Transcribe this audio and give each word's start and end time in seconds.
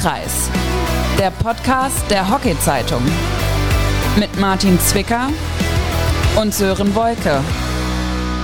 Schusskreis, 0.00 0.48
der 1.18 1.30
Podcast 1.30 2.10
der 2.10 2.30
Hockey-Zeitung. 2.30 3.02
Mit 4.16 4.40
Martin 4.40 4.80
Zwicker 4.80 5.28
und 6.40 6.54
Sören 6.54 6.94
Wolke. 6.94 7.42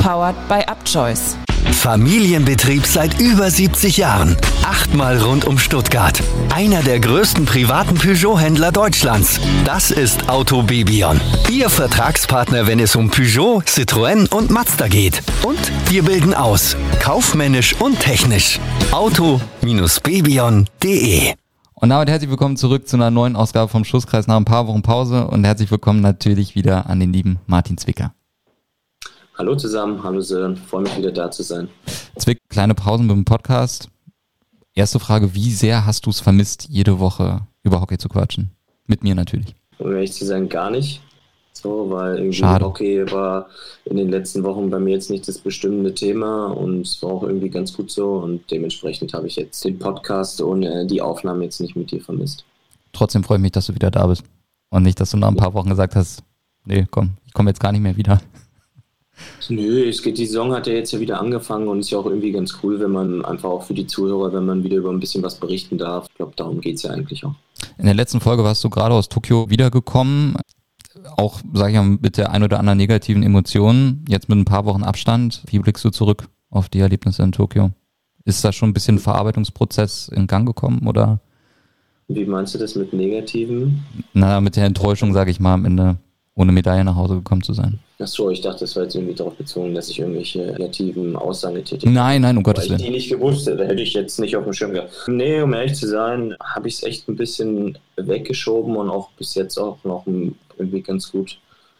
Powered 0.02 0.36
by 0.48 0.60
Upchoice. 0.70 1.38
Familienbetrieb 1.72 2.84
seit 2.84 3.18
über 3.20 3.50
70 3.50 3.96
Jahren. 3.96 4.36
Achtmal 4.64 5.16
rund 5.18 5.46
um 5.46 5.58
Stuttgart. 5.58 6.22
Einer 6.54 6.82
der 6.82 7.00
größten 7.00 7.46
privaten 7.46 7.94
Peugeot-Händler 7.94 8.72
Deutschlands. 8.72 9.40
Das 9.64 9.90
ist 9.90 10.28
Auto 10.28 10.62
Bebion. 10.62 11.18
Ihr 11.50 11.70
Vertragspartner, 11.70 12.66
wenn 12.66 12.80
es 12.80 12.96
um 12.96 13.10
Peugeot, 13.10 13.62
Citroën 13.66 14.30
und 14.30 14.50
Mazda 14.50 14.88
geht. 14.88 15.22
Und 15.42 15.58
wir 15.88 16.02
bilden 16.02 16.34
aus. 16.34 16.76
Kaufmännisch 17.00 17.74
und 17.80 17.98
technisch. 18.00 18.60
Auto-bebion.de 18.90 21.34
Und 21.78 21.90
damit 21.90 22.08
herzlich 22.08 22.30
willkommen 22.30 22.56
zurück 22.56 22.88
zu 22.88 22.96
einer 22.96 23.10
neuen 23.10 23.36
Ausgabe 23.36 23.68
vom 23.68 23.84
Schusskreis 23.84 24.26
nach 24.26 24.38
ein 24.38 24.46
paar 24.46 24.66
Wochen 24.66 24.80
Pause 24.80 25.26
und 25.26 25.44
herzlich 25.44 25.70
willkommen 25.70 26.00
natürlich 26.00 26.54
wieder 26.54 26.88
an 26.88 27.00
den 27.00 27.12
lieben 27.12 27.38
Martin 27.46 27.76
Zwicker. 27.76 28.14
Hallo 29.36 29.56
zusammen, 29.56 30.02
hallo 30.02 30.22
Sören, 30.22 30.56
freue 30.56 30.84
mich 30.84 30.96
wieder 30.96 31.12
da 31.12 31.30
zu 31.30 31.42
sein. 31.42 31.68
Zwick, 32.16 32.40
kleine 32.48 32.74
Pausen 32.74 33.06
beim 33.08 33.26
Podcast. 33.26 33.90
Erste 34.74 34.98
Frage, 34.98 35.34
wie 35.34 35.52
sehr 35.52 35.84
hast 35.84 36.06
du 36.06 36.10
es 36.10 36.20
vermisst, 36.20 36.66
jede 36.70 36.98
Woche 36.98 37.42
über 37.62 37.82
Hockey 37.82 37.98
zu 37.98 38.08
quatschen? 38.08 38.52
Mit 38.86 39.02
mir 39.02 39.14
natürlich. 39.14 39.54
Um 39.76 39.92
ehrlich 39.92 40.14
zu 40.14 40.24
sein, 40.24 40.48
gar 40.48 40.70
nicht. 40.70 41.02
So, 41.56 41.90
weil 41.90 42.16
irgendwie 42.16 42.36
Schade. 42.36 42.64
Hockey 42.64 43.10
war 43.10 43.48
in 43.84 43.96
den 43.96 44.10
letzten 44.10 44.44
Wochen 44.44 44.70
bei 44.70 44.78
mir 44.78 44.94
jetzt 44.94 45.10
nicht 45.10 45.26
das 45.26 45.38
bestimmende 45.38 45.94
Thema 45.94 46.46
und 46.46 46.82
es 46.82 47.02
war 47.02 47.10
auch 47.10 47.22
irgendwie 47.22 47.50
ganz 47.50 47.72
gut 47.72 47.90
so 47.90 48.14
und 48.14 48.50
dementsprechend 48.50 49.14
habe 49.14 49.26
ich 49.26 49.36
jetzt 49.36 49.64
den 49.64 49.78
Podcast 49.78 50.40
und 50.40 50.66
die 50.88 51.00
Aufnahme 51.00 51.44
jetzt 51.44 51.60
nicht 51.60 51.76
mit 51.76 51.90
dir 51.90 52.00
vermisst. 52.00 52.44
Trotzdem 52.92 53.24
freue 53.24 53.38
ich 53.38 53.42
mich, 53.42 53.52
dass 53.52 53.66
du 53.66 53.74
wieder 53.74 53.90
da 53.90 54.06
bist. 54.06 54.24
Und 54.70 54.82
nicht, 54.82 54.98
dass 55.00 55.10
du 55.10 55.16
nach 55.16 55.28
ein 55.28 55.36
paar 55.36 55.54
Wochen 55.54 55.70
gesagt 55.70 55.94
hast, 55.94 56.22
nee, 56.64 56.86
komm, 56.90 57.10
ich 57.26 57.32
komme 57.32 57.50
jetzt 57.50 57.60
gar 57.60 57.72
nicht 57.72 57.80
mehr 57.80 57.96
wieder. 57.96 58.20
Nö, 59.48 59.88
es 59.88 60.02
geht, 60.02 60.18
die 60.18 60.26
Saison 60.26 60.52
hat 60.52 60.66
ja 60.66 60.74
jetzt 60.74 60.92
ja 60.92 61.00
wieder 61.00 61.20
angefangen 61.20 61.68
und 61.68 61.80
ist 61.80 61.90
ja 61.90 61.98
auch 61.98 62.04
irgendwie 62.04 62.32
ganz 62.32 62.58
cool, 62.62 62.80
wenn 62.80 62.90
man 62.90 63.24
einfach 63.24 63.48
auch 63.48 63.62
für 63.62 63.72
die 63.72 63.86
Zuhörer, 63.86 64.32
wenn 64.32 64.44
man 64.44 64.62
wieder 64.62 64.76
über 64.76 64.90
ein 64.90 65.00
bisschen 65.00 65.22
was 65.22 65.36
berichten 65.36 65.78
darf. 65.78 66.06
Ich 66.10 66.16
glaube, 66.16 66.32
darum 66.36 66.60
geht 66.60 66.76
es 66.76 66.82
ja 66.82 66.90
eigentlich 66.90 67.24
auch. 67.24 67.34
In 67.78 67.86
der 67.86 67.94
letzten 67.94 68.20
Folge 68.20 68.44
warst 68.44 68.62
du 68.64 68.68
gerade 68.68 68.94
aus 68.94 69.08
Tokio 69.08 69.48
wiedergekommen. 69.48 70.36
Auch, 71.16 71.40
sage 71.52 71.72
ich 71.72 71.78
mal, 71.78 71.98
mit 72.00 72.16
der 72.16 72.30
ein 72.30 72.42
oder 72.42 72.58
anderen 72.58 72.78
negativen 72.78 73.22
Emotion. 73.22 74.04
Jetzt 74.08 74.28
mit 74.28 74.38
ein 74.38 74.44
paar 74.44 74.64
Wochen 74.64 74.82
Abstand. 74.82 75.42
Wie 75.46 75.58
blickst 75.58 75.84
du 75.84 75.90
zurück 75.90 76.28
auf 76.50 76.68
die 76.68 76.80
Erlebnisse 76.80 77.22
in 77.22 77.32
Tokio? 77.32 77.70
Ist 78.24 78.44
da 78.44 78.52
schon 78.52 78.70
ein 78.70 78.74
bisschen 78.74 78.98
Verarbeitungsprozess 78.98 80.08
in 80.08 80.26
Gang 80.26 80.46
gekommen 80.46 80.86
oder? 80.86 81.20
Wie 82.08 82.24
meinst 82.24 82.54
du 82.54 82.58
das 82.58 82.74
mit 82.74 82.92
Negativen? 82.92 83.84
Na, 84.12 84.40
mit 84.40 84.56
der 84.56 84.64
Enttäuschung, 84.64 85.12
sage 85.12 85.30
ich 85.30 85.40
mal, 85.40 85.54
am 85.54 85.64
Ende 85.64 85.96
ohne 86.36 86.52
Medaille 86.52 86.84
nach 86.84 86.96
Hause 86.96 87.14
gekommen 87.16 87.42
zu 87.42 87.54
sein. 87.54 87.78
Achso, 87.98 88.28
ich 88.30 88.42
dachte, 88.42 88.60
das 88.60 88.76
war 88.76 88.82
jetzt 88.82 88.94
irgendwie 88.94 89.14
darauf 89.14 89.34
bezogen, 89.34 89.74
dass 89.74 89.88
ich 89.88 89.98
irgendwelche 89.98 90.40
negativen 90.40 91.16
Aussagen 91.16 91.54
getätigt 91.54 91.86
habe. 91.86 91.94
Nein, 91.94 92.20
nein, 92.20 92.36
um 92.36 92.42
Gottes 92.42 92.64
ich 92.64 92.70
Willen. 92.70 92.82
die 92.82 92.90
nicht 92.90 93.08
gewusst 93.08 93.46
hätte, 93.46 93.66
hätte 93.66 93.82
ich 93.82 93.94
jetzt 93.94 94.20
nicht 94.20 94.36
auf 94.36 94.44
dem 94.44 94.52
Schirm 94.52 94.72
gehabt. 94.72 94.92
Nee, 95.08 95.40
um 95.40 95.54
ehrlich 95.54 95.74
zu 95.74 95.88
sein, 95.88 96.36
habe 96.40 96.68
ich 96.68 96.74
es 96.74 96.82
echt 96.82 97.08
ein 97.08 97.16
bisschen 97.16 97.78
weggeschoben 97.96 98.76
und 98.76 98.90
auch 98.90 99.10
bis 99.12 99.34
jetzt 99.34 99.56
auch 99.56 99.82
noch 99.82 100.06
irgendwie 100.06 100.82
ganz 100.82 101.10
gut 101.10 101.38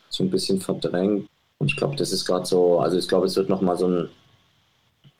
so 0.08 0.24
ein 0.24 0.30
bisschen 0.30 0.58
verdrängt. 0.58 1.28
Und 1.58 1.70
ich 1.70 1.76
glaube, 1.76 1.96
das 1.96 2.12
ist 2.12 2.24
gerade 2.24 2.46
so, 2.46 2.78
also 2.80 2.96
ich 2.96 3.08
glaube, 3.08 3.26
es 3.26 3.36
wird 3.36 3.50
nochmal 3.50 3.76
so 3.76 3.88
ein, 3.88 4.08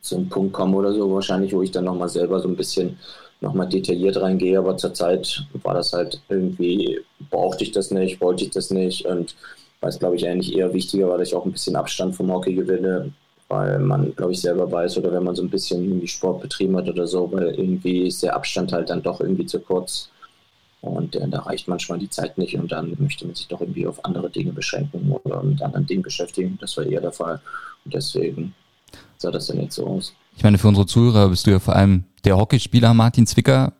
so 0.00 0.16
ein 0.16 0.30
Punkt 0.30 0.54
kommen 0.54 0.74
oder 0.74 0.94
so 0.94 1.12
wahrscheinlich, 1.12 1.52
wo 1.52 1.60
ich 1.60 1.70
dann 1.70 1.84
nochmal 1.84 2.08
selber 2.08 2.40
so 2.40 2.48
ein 2.48 2.56
bisschen 2.56 2.98
nochmal 3.40 3.68
detailliert 3.68 4.20
reingehe, 4.20 4.58
aber 4.58 4.76
zurzeit 4.76 5.44
war 5.62 5.74
das 5.74 5.92
halt 5.92 6.20
irgendwie, 6.28 7.00
brauchte 7.30 7.64
ich 7.64 7.72
das 7.72 7.90
nicht, 7.90 8.20
wollte 8.20 8.44
ich 8.44 8.50
das 8.50 8.70
nicht 8.70 9.04
und 9.04 9.36
weil 9.80 9.90
es, 9.90 9.98
glaube 9.98 10.16
ich, 10.16 10.26
eigentlich 10.26 10.56
eher 10.56 10.72
wichtiger 10.72 11.08
war, 11.08 11.18
dass 11.18 11.28
ich 11.28 11.34
auch 11.34 11.44
ein 11.44 11.52
bisschen 11.52 11.76
Abstand 11.76 12.16
vom 12.16 12.32
Hockey 12.32 12.54
gewinne, 12.54 13.12
weil 13.48 13.78
man, 13.78 14.14
glaube 14.16 14.32
ich, 14.32 14.40
selber 14.40 14.70
weiß 14.70 14.96
oder 14.98 15.12
wenn 15.12 15.22
man 15.22 15.36
so 15.36 15.42
ein 15.42 15.50
bisschen 15.50 15.84
irgendwie 15.84 16.08
Sport 16.08 16.40
betrieben 16.40 16.76
hat 16.76 16.88
oder 16.88 17.06
so, 17.06 17.30
weil 17.30 17.54
irgendwie 17.54 18.06
ist 18.06 18.22
der 18.22 18.34
Abstand 18.34 18.72
halt 18.72 18.90
dann 18.90 19.02
doch 19.02 19.20
irgendwie 19.20 19.46
zu 19.46 19.60
kurz 19.60 20.08
und 20.80 21.16
äh, 21.16 21.28
da 21.28 21.40
reicht 21.40 21.68
manchmal 21.68 21.98
die 21.98 22.10
Zeit 22.10 22.38
nicht 22.38 22.56
und 22.56 22.70
dann 22.72 22.96
möchte 22.98 23.26
man 23.26 23.34
sich 23.34 23.48
doch 23.48 23.60
irgendwie 23.60 23.86
auf 23.86 24.04
andere 24.04 24.30
Dinge 24.30 24.52
beschränken 24.52 25.10
oder 25.24 25.42
mit 25.42 25.60
anderen 25.62 25.86
Dingen 25.86 26.02
beschäftigen. 26.02 26.58
Das 26.60 26.76
war 26.76 26.86
eher 26.86 27.00
der 27.00 27.12
Fall 27.12 27.40
und 27.84 27.94
deswegen 27.94 28.54
sah 29.18 29.30
das 29.30 29.46
dann 29.46 29.60
jetzt 29.60 29.74
so 29.74 29.86
aus. 29.86 30.14
Ich 30.36 30.44
meine, 30.44 30.58
für 30.58 30.68
unsere 30.68 30.86
Zuhörer 30.86 31.30
bist 31.30 31.46
du 31.46 31.50
ja 31.50 31.58
vor 31.58 31.74
allem 31.74 32.04
der 32.24 32.36
Hockeyspieler 32.36 32.92
Martin 32.92 33.26
Zwicker. 33.26 33.72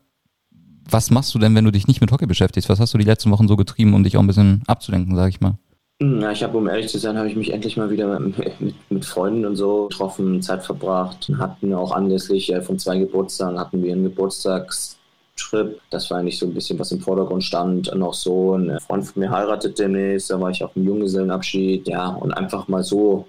Was 0.89 1.11
machst 1.11 1.33
du 1.35 1.39
denn, 1.39 1.53
wenn 1.55 1.65
du 1.65 1.71
dich 1.71 1.87
nicht 1.87 2.01
mit 2.01 2.11
Hockey 2.11 2.25
beschäftigst? 2.25 2.67
Was 2.67 2.79
hast 2.79 2.93
du 2.93 2.97
die 2.97 3.05
letzten 3.05 3.29
Wochen 3.29 3.47
so 3.47 3.55
getrieben, 3.55 3.93
um 3.93 4.03
dich 4.03 4.17
auch 4.17 4.21
ein 4.21 4.27
bisschen 4.27 4.63
abzulenken, 4.65 5.15
sag 5.15 5.29
ich 5.29 5.39
mal? 5.39 5.59
Ja, 6.01 6.31
ich 6.31 6.43
habe, 6.43 6.57
um 6.57 6.67
ehrlich 6.67 6.89
zu 6.89 6.97
sein, 6.97 7.17
habe 7.17 7.27
ich 7.27 7.35
mich 7.35 7.53
endlich 7.53 7.77
mal 7.77 7.89
wieder 7.89 8.19
mit, 8.59 8.75
mit, 8.89 9.05
Freunden 9.05 9.45
und 9.45 9.55
so 9.55 9.87
getroffen, 9.87 10.41
Zeit 10.41 10.63
verbracht. 10.63 11.31
Hatten 11.37 11.73
auch 11.73 11.91
anlässlich 11.91 12.51
äh, 12.51 12.61
von 12.61 12.79
zwei 12.79 12.97
Geburtstagen 12.97 13.59
hatten 13.59 13.83
wir 13.83 13.93
einen 13.93 14.03
Geburtstagstrip. 14.03 15.79
Das 15.91 16.09
war 16.09 16.17
eigentlich 16.17 16.39
so 16.39 16.47
ein 16.47 16.53
bisschen, 16.53 16.79
was 16.79 16.91
im 16.91 17.01
Vordergrund 17.01 17.43
stand. 17.43 17.89
Und 17.89 18.01
auch 18.01 18.13
so 18.15 18.55
ein 18.55 18.79
Freund 18.79 19.05
von 19.05 19.21
mir 19.21 19.29
heiratet 19.29 19.77
demnächst, 19.77 20.31
da 20.31 20.41
war 20.41 20.49
ich 20.49 20.63
auf 20.63 20.75
einem 20.75 20.87
Junggesellenabschied. 20.87 21.87
Ja, 21.87 22.09
und 22.09 22.31
einfach 22.31 22.67
mal 22.67 22.83
so, 22.83 23.27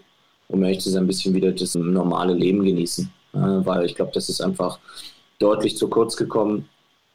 um 0.48 0.62
ehrlich 0.62 0.80
zu 0.80 0.90
sein, 0.90 1.04
ein 1.04 1.08
bisschen 1.08 1.34
wieder 1.34 1.52
das 1.52 1.74
normale 1.74 2.34
Leben 2.34 2.64
genießen. 2.64 3.10
Ja, 3.32 3.64
weil 3.64 3.84
ich 3.84 3.94
glaube, 3.94 4.12
das 4.14 4.28
ist 4.28 4.40
einfach 4.40 4.78
deutlich 5.38 5.76
zu 5.76 5.88
kurz 5.88 6.16
gekommen. 6.16 6.68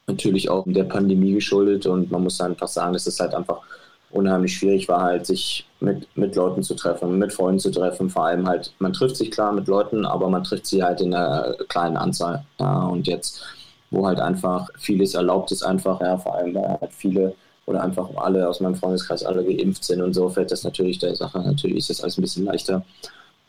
Natürlich 0.06 0.50
auch 0.50 0.64
der 0.66 0.84
Pandemie 0.84 1.32
geschuldet 1.32 1.86
und 1.86 2.10
man 2.10 2.22
muss 2.22 2.40
einfach 2.40 2.68
sagen, 2.68 2.94
es 2.94 3.06
ist 3.06 3.20
halt 3.20 3.34
einfach 3.34 3.62
unheimlich 4.14 4.54
schwierig 4.56 4.88
war 4.88 5.02
halt, 5.02 5.26
sich 5.26 5.66
mit, 5.80 6.06
mit 6.16 6.36
Leuten 6.36 6.62
zu 6.62 6.74
treffen, 6.74 7.18
mit 7.18 7.32
Freunden 7.32 7.58
zu 7.58 7.70
treffen. 7.70 8.08
Vor 8.08 8.26
allem 8.26 8.46
halt, 8.46 8.72
man 8.78 8.92
trifft 8.92 9.16
sich 9.16 9.30
klar 9.30 9.52
mit 9.52 9.66
Leuten, 9.66 10.06
aber 10.06 10.28
man 10.28 10.44
trifft 10.44 10.66
sie 10.66 10.82
halt 10.82 11.00
in 11.00 11.12
einer 11.12 11.54
kleinen 11.68 11.96
Anzahl. 11.96 12.44
Ja, 12.60 12.84
und 12.84 13.06
jetzt, 13.08 13.42
wo 13.90 14.06
halt 14.06 14.20
einfach 14.20 14.68
vieles 14.78 15.14
erlaubt 15.14 15.50
ist, 15.52 15.62
einfach, 15.64 16.00
ja, 16.00 16.16
vor 16.16 16.36
allem, 16.36 16.54
weil 16.54 16.78
halt 16.80 16.92
viele 16.92 17.34
oder 17.66 17.82
einfach 17.82 18.08
alle 18.16 18.48
aus 18.48 18.60
meinem 18.60 18.74
Freundeskreis 18.74 19.24
alle 19.24 19.44
geimpft 19.44 19.84
sind 19.84 20.02
und 20.02 20.12
so, 20.12 20.28
fällt 20.28 20.50
das 20.50 20.64
natürlich 20.64 20.98
der 20.98 21.16
Sache, 21.16 21.40
natürlich 21.40 21.78
ist 21.78 21.90
das 21.90 22.02
alles 22.02 22.18
ein 22.18 22.22
bisschen 22.22 22.44
leichter. 22.44 22.84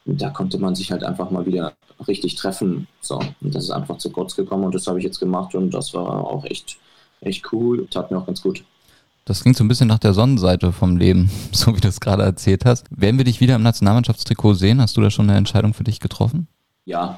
Und 0.05 0.21
da 0.21 0.29
konnte 0.29 0.57
man 0.59 0.75
sich 0.75 0.91
halt 0.91 1.03
einfach 1.03 1.31
mal 1.31 1.45
wieder 1.45 1.73
richtig 2.07 2.35
treffen. 2.35 2.87
So, 3.01 3.19
und 3.41 3.55
das 3.55 3.65
ist 3.65 3.71
einfach 3.71 3.97
zu 3.97 4.11
kurz 4.11 4.35
gekommen 4.35 4.65
und 4.65 4.75
das 4.75 4.87
habe 4.87 4.99
ich 4.99 5.05
jetzt 5.05 5.19
gemacht 5.19 5.55
und 5.55 5.73
das 5.73 5.93
war 5.93 6.25
auch 6.25 6.45
echt, 6.45 6.77
echt 7.21 7.51
cool. 7.51 7.87
Tat 7.89 8.11
mir 8.11 8.17
auch 8.17 8.25
ganz 8.25 8.41
gut. 8.41 8.63
Das 9.27 9.41
klingt 9.41 9.57
so 9.57 9.63
ein 9.63 9.67
bisschen 9.67 9.87
nach 9.87 9.97
der 9.97 10.13
Sonnenseite 10.13 10.71
vom 10.71 10.97
Leben, 10.97 11.31
so 11.51 11.75
wie 11.75 11.81
du 11.81 11.87
es 11.87 11.99
gerade 11.99 12.23
erzählt 12.23 12.65
hast. 12.65 12.85
Werden 12.91 13.17
wir 13.17 13.25
dich 13.25 13.41
wieder 13.41 13.55
im 13.55 13.63
Nationalmannschaftstrikot 13.63 14.53
sehen? 14.53 14.79
Hast 14.79 14.95
du 14.95 15.01
da 15.01 15.09
schon 15.09 15.29
eine 15.29 15.37
Entscheidung 15.37 15.73
für 15.73 15.83
dich 15.83 15.99
getroffen? 15.99 16.47
Ja, 16.85 17.17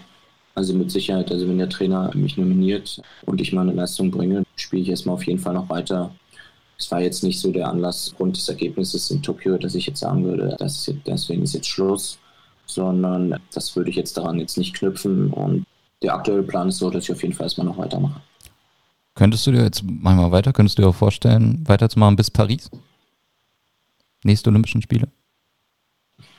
also 0.56 0.74
mit 0.74 0.90
Sicherheit. 0.90 1.30
Also 1.32 1.48
wenn 1.48 1.58
der 1.58 1.70
Trainer 1.70 2.10
mich 2.16 2.38
nominiert 2.38 3.02
und 3.26 3.42
ich 3.42 3.52
meine 3.52 3.74
Leistung 3.74 4.10
bringe, 4.10 4.44
spiele 4.56 4.84
ich 4.84 4.90
erstmal 4.90 5.16
auf 5.16 5.28
jeden 5.28 5.40
Fall 5.40 5.54
noch 5.54 5.70
weiter. 5.70 6.16
Es 6.80 6.90
war 6.90 7.02
jetzt 7.02 7.24
nicht 7.24 7.40
so 7.40 7.52
der 7.52 7.68
Anlass 7.68 8.12
aufgrund 8.12 8.38
des 8.38 8.48
Ergebnisses 8.48 9.12
in 9.12 9.22
Tokio, 9.22 9.58
dass 9.58 9.76
ich 9.76 9.88
jetzt 9.88 10.00
sagen 10.00 10.24
würde, 10.24 10.56
das 10.58 10.78
ist 10.78 10.88
jetzt, 10.88 11.08
deswegen 11.08 11.44
ist 11.44 11.56
jetzt 11.56 11.68
Schluss, 11.68 12.18
sondern 12.68 13.40
das 13.54 13.76
würde 13.76 13.90
ich 13.90 13.96
jetzt 13.96 14.18
daran 14.18 14.40
jetzt 14.40 14.58
nicht 14.58 14.76
knüpfen. 14.76 15.34
Und 15.34 15.66
der 16.04 16.14
aktuelle 16.14 16.44
Plan 16.44 16.70
ist 16.70 16.78
so, 16.78 16.90
dass 16.90 17.06
ich 17.06 17.12
auf 17.12 17.24
jeden 17.24 17.34
Fall 17.34 17.46
erstmal 17.46 17.66
noch 17.66 17.78
weitermache. 17.78 18.22
Könntest 19.16 19.48
du 19.48 19.52
dir 19.52 19.64
jetzt 19.64 19.84
mal 19.84 20.32
weiter, 20.32 20.54
könntest 20.54 20.78
du 20.78 20.84
dir 20.84 20.90
auch 20.90 20.96
vorstellen, 20.96 21.64
weiterzumachen 21.68 22.16
bis 22.16 22.30
Paris? 22.30 22.70
Nächste 24.24 24.52
Olympischen 24.52 24.82
Spiele? 24.82 25.08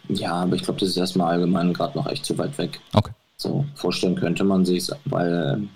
Ja, 0.09 0.35
aber 0.43 0.55
ich 0.55 0.63
glaube, 0.63 0.79
das 0.79 0.91
ist 0.91 0.97
erstmal 0.97 1.33
allgemein 1.33 1.73
gerade 1.73 1.99
noch 1.99 2.07
echt 2.07 2.25
zu 2.25 2.39
weit 2.39 2.57
weg. 2.57 2.81
Okay. 2.95 3.11
So 3.37 3.65
vorstellen 3.75 4.15
könnte 4.15 4.45
man 4.45 4.65
sich, 4.65 4.89
weil 5.05 5.69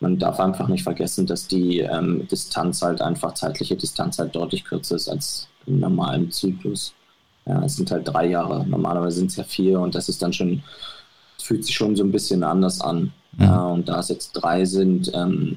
man 0.00 0.18
darf 0.18 0.38
einfach 0.40 0.68
nicht 0.68 0.82
vergessen, 0.82 1.26
dass 1.26 1.48
die 1.48 1.80
ähm, 1.80 2.26
Distanz 2.28 2.82
halt 2.82 3.00
einfach, 3.00 3.34
zeitliche 3.34 3.76
Distanz 3.76 4.18
halt 4.18 4.34
deutlich 4.34 4.64
kürzer 4.64 4.96
ist 4.96 5.08
als 5.08 5.48
im 5.66 5.80
normalen 5.80 6.30
Zyklus. 6.30 6.94
Ja, 7.48 7.62
es 7.64 7.76
sind 7.76 7.90
halt 7.90 8.06
drei 8.06 8.26
Jahre. 8.26 8.66
Normalerweise 8.66 9.16
sind 9.18 9.30
es 9.30 9.36
ja 9.36 9.44
vier 9.44 9.80
und 9.80 9.94
das 9.94 10.08
ist 10.08 10.20
dann 10.22 10.32
schon, 10.32 10.62
fühlt 11.40 11.64
sich 11.64 11.74
schon 11.74 11.96
so 11.96 12.04
ein 12.04 12.12
bisschen 12.12 12.42
anders 12.44 12.80
an. 12.80 13.12
Mhm. 13.32 13.44
Ja, 13.44 13.66
und 13.66 13.88
da 13.88 14.00
es 14.00 14.08
jetzt 14.08 14.32
drei 14.32 14.64
sind, 14.64 15.10
ähm, 15.14 15.56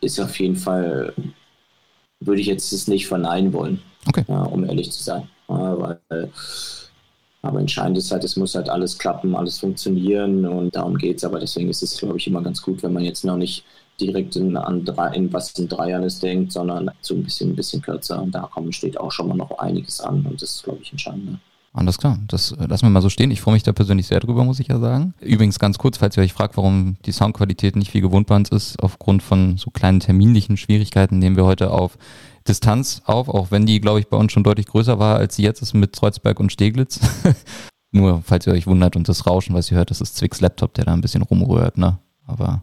ist 0.00 0.20
auf 0.20 0.38
jeden 0.38 0.56
Fall, 0.56 1.12
würde 2.20 2.40
ich 2.40 2.46
jetzt 2.48 2.72
es 2.72 2.88
nicht 2.88 3.06
verneinen 3.06 3.52
wollen, 3.52 3.80
Okay. 4.08 4.24
ja, 4.28 4.42
um 4.42 4.64
ehrlich 4.64 4.90
zu 4.90 5.02
sein. 5.02 5.28
Ja, 5.48 5.78
weil, 6.08 6.30
aber 7.42 7.60
entscheidend 7.60 7.96
ist 7.98 8.10
halt, 8.10 8.24
es 8.24 8.36
muss 8.36 8.54
halt 8.54 8.68
alles 8.68 8.98
klappen, 8.98 9.36
alles 9.36 9.58
funktionieren 9.60 10.44
und 10.44 10.74
darum 10.74 10.98
geht 10.98 11.18
es. 11.18 11.24
Aber 11.24 11.38
deswegen 11.38 11.70
ist 11.70 11.82
es, 11.82 11.96
glaube 11.96 12.18
ich, 12.18 12.26
immer 12.26 12.42
ganz 12.42 12.60
gut, 12.60 12.82
wenn 12.82 12.92
man 12.92 13.04
jetzt 13.04 13.24
noch 13.24 13.36
nicht 13.36 13.64
direkt 14.00 14.36
in, 14.36 14.56
an 14.56 14.84
drei, 14.84 15.14
in 15.14 15.32
was 15.32 15.50
in 15.58 15.68
drei 15.68 15.92
ist 16.04 16.22
denkt, 16.22 16.52
sondern 16.52 16.90
so 17.00 17.14
ein 17.14 17.22
bisschen, 17.22 17.50
ein 17.50 17.56
bisschen 17.56 17.82
kürzer. 17.82 18.22
Und 18.22 18.32
da 18.32 18.42
kommen, 18.42 18.72
steht 18.72 18.98
auch 18.98 19.12
schon 19.12 19.28
mal 19.28 19.36
noch 19.36 19.58
einiges 19.58 20.00
an 20.00 20.24
und 20.26 20.40
das 20.40 20.56
ist, 20.56 20.64
glaube 20.64 20.80
ich, 20.82 20.90
entscheidend. 20.92 21.38
Alles 21.74 21.98
klar, 21.98 22.18
das 22.26 22.52
äh, 22.52 22.66
lassen 22.66 22.86
wir 22.86 22.90
mal 22.90 23.02
so 23.02 23.10
stehen. 23.10 23.30
Ich 23.30 23.40
freue 23.40 23.54
mich 23.54 23.62
da 23.62 23.72
persönlich 23.72 24.06
sehr 24.06 24.20
drüber, 24.20 24.42
muss 24.44 24.58
ich 24.58 24.68
ja 24.68 24.78
sagen. 24.78 25.14
Übrigens 25.20 25.58
ganz 25.58 25.78
kurz, 25.78 25.98
falls 25.98 26.16
ihr 26.16 26.22
euch 26.22 26.32
fragt, 26.32 26.56
warum 26.56 26.96
die 27.04 27.12
Soundqualität 27.12 27.76
nicht 27.76 27.94
wie 27.94 28.00
gewohnt 28.00 28.26
bei 28.26 28.36
uns 28.36 28.48
ist, 28.48 28.82
aufgrund 28.82 29.22
von 29.22 29.58
so 29.58 29.70
kleinen 29.70 30.00
terminlichen 30.00 30.56
Schwierigkeiten 30.56 31.18
nehmen 31.18 31.36
wir 31.36 31.44
heute 31.44 31.70
auf 31.70 31.98
Distanz 32.48 33.02
auf, 33.04 33.28
auch 33.28 33.50
wenn 33.50 33.66
die, 33.66 33.80
glaube 33.80 34.00
ich, 34.00 34.08
bei 34.08 34.16
uns 34.16 34.32
schon 34.32 34.44
deutlich 34.44 34.66
größer 34.66 34.98
war, 34.98 35.16
als 35.16 35.36
sie 35.36 35.42
jetzt 35.42 35.60
ist 35.60 35.74
mit 35.74 35.92
Kreuzberg 35.94 36.40
und 36.40 36.50
Steglitz. 36.50 37.00
Nur, 37.92 38.22
falls 38.22 38.46
ihr 38.46 38.54
euch 38.54 38.66
wundert 38.66 38.96
und 38.96 39.08
das 39.08 39.26
Rauschen, 39.26 39.54
was 39.54 39.70
ihr 39.70 39.76
hört, 39.76 39.90
das 39.90 40.00
ist 40.00 40.16
Zwicks 40.16 40.40
Laptop, 40.40 40.74
der 40.74 40.86
da 40.86 40.92
ein 40.92 41.00
bisschen 41.00 41.22
rumrührt, 41.22 41.78
ne? 41.78 41.98
Aber. 42.26 42.62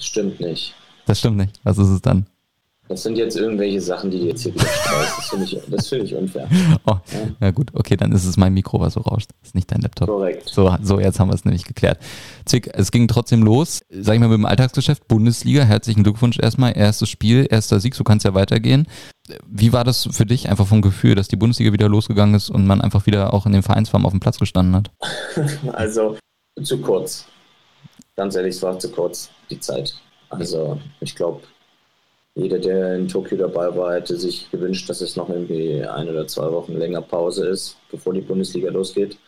Das 0.00 0.06
stimmt 0.06 0.40
nicht. 0.40 0.74
Das 1.04 1.18
stimmt 1.18 1.36
nicht. 1.36 1.60
Was 1.62 1.76
ist 1.76 1.90
es 1.90 2.00
dann? 2.00 2.24
Das 2.88 3.02
sind 3.02 3.16
jetzt 3.16 3.36
irgendwelche 3.36 3.82
Sachen, 3.82 4.10
die 4.10 4.18
du 4.18 4.28
jetzt 4.28 4.42
hier 4.42 4.54
wieder 4.54 4.66
streust. 4.66 5.18
Das 5.18 5.28
finde 5.28 5.44
ich, 5.44 5.58
das 5.68 5.88
find 5.88 6.04
ich 6.04 6.14
unfair. 6.14 6.48
Oh, 6.86 6.96
ja. 7.12 7.28
ja. 7.38 7.50
gut, 7.50 7.70
okay, 7.74 7.98
dann 7.98 8.10
ist 8.12 8.24
es 8.24 8.38
mein 8.38 8.54
Mikro, 8.54 8.80
was 8.80 8.94
so 8.94 9.00
rauscht. 9.00 9.28
Das 9.40 9.50
ist 9.50 9.54
nicht 9.54 9.70
dein 9.70 9.82
Laptop. 9.82 10.08
Korrekt. 10.08 10.48
So, 10.48 10.74
so 10.82 10.98
jetzt 10.98 11.20
haben 11.20 11.28
wir 11.28 11.34
es 11.34 11.44
nämlich 11.44 11.64
geklärt. 11.64 11.98
Zwick, 12.46 12.70
es 12.72 12.90
ging 12.90 13.08
trotzdem 13.08 13.42
los, 13.42 13.82
sag 13.90 14.14
ich 14.14 14.20
mal, 14.20 14.28
mit 14.28 14.38
dem 14.38 14.46
Alltagsgeschäft, 14.46 15.06
Bundesliga. 15.06 15.64
Herzlichen 15.64 16.02
Glückwunsch 16.02 16.38
erstmal. 16.38 16.74
Erstes 16.74 17.10
Spiel, 17.10 17.46
erster 17.50 17.78
Sieg, 17.78 17.94
so 17.94 18.04
kann 18.04 18.16
es 18.16 18.24
ja 18.24 18.32
weitergehen. 18.32 18.86
Wie 19.46 19.74
war 19.74 19.84
das 19.84 20.08
für 20.10 20.24
dich 20.24 20.48
einfach 20.48 20.66
vom 20.66 20.80
Gefühl, 20.80 21.14
dass 21.14 21.28
die 21.28 21.36
Bundesliga 21.36 21.74
wieder 21.74 21.90
losgegangen 21.90 22.34
ist 22.34 22.48
und 22.48 22.66
man 22.66 22.80
einfach 22.80 23.04
wieder 23.04 23.34
auch 23.34 23.44
in 23.44 23.52
den 23.52 23.62
Vereinsfarben 23.62 24.06
auf 24.06 24.12
dem 24.12 24.20
Platz 24.20 24.38
gestanden 24.38 24.74
hat? 24.76 24.90
Also 25.74 26.16
zu 26.62 26.78
kurz. 26.78 27.26
Ganz 28.16 28.34
ehrlich, 28.34 28.56
es 28.56 28.62
war 28.62 28.78
zu 28.78 28.90
kurz, 28.90 29.30
die 29.50 29.60
Zeit. 29.60 29.94
Also 30.28 30.78
ich 31.00 31.14
glaube, 31.14 31.42
jeder, 32.34 32.58
der 32.58 32.94
in 32.94 33.08
Tokio 33.08 33.36
dabei 33.36 33.76
war, 33.76 33.94
hätte 33.94 34.16
sich 34.16 34.50
gewünscht, 34.50 34.88
dass 34.88 35.00
es 35.00 35.16
noch 35.16 35.28
irgendwie 35.28 35.82
ein 35.84 36.08
oder 36.08 36.26
zwei 36.26 36.50
Wochen 36.52 36.78
länger 36.78 37.02
Pause 37.02 37.48
ist, 37.48 37.76
bevor 37.90 38.14
die 38.14 38.20
Bundesliga 38.20 38.70
losgeht. 38.70 39.18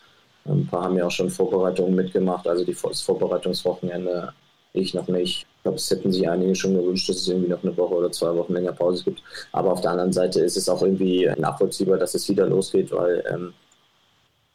Ein 0.45 0.67
paar 0.67 0.83
haben 0.83 0.97
ja 0.97 1.05
auch 1.05 1.11
schon 1.11 1.29
Vorbereitungen 1.29 1.95
mitgemacht, 1.95 2.47
also 2.47 2.65
das 2.65 3.01
Vorbereitungswochenende 3.01 4.33
ich 4.73 4.93
noch 4.93 5.07
nicht. 5.07 5.45
Ich 5.57 5.63
glaube, 5.63 5.77
es 5.77 5.89
hätten 5.89 6.11
sich 6.11 6.27
einige 6.27 6.55
schon 6.55 6.73
gewünscht, 6.73 7.07
dass 7.07 7.17
es 7.17 7.27
irgendwie 7.27 7.49
noch 7.49 7.63
eine 7.63 7.77
Woche 7.77 7.93
oder 7.93 8.11
zwei 8.11 8.35
Wochen 8.35 8.53
länger 8.53 8.73
Pause 8.73 9.03
gibt. 9.03 9.21
Aber 9.51 9.71
auf 9.71 9.81
der 9.81 9.91
anderen 9.91 10.11
Seite 10.11 10.41
ist 10.41 10.57
es 10.57 10.67
auch 10.67 10.81
irgendwie 10.81 11.29
nachvollziehbar, 11.37 11.97
dass 11.97 12.15
es 12.15 12.27
wieder 12.27 12.47
losgeht, 12.47 12.91
weil 12.91 13.23
ähm, 13.31 13.53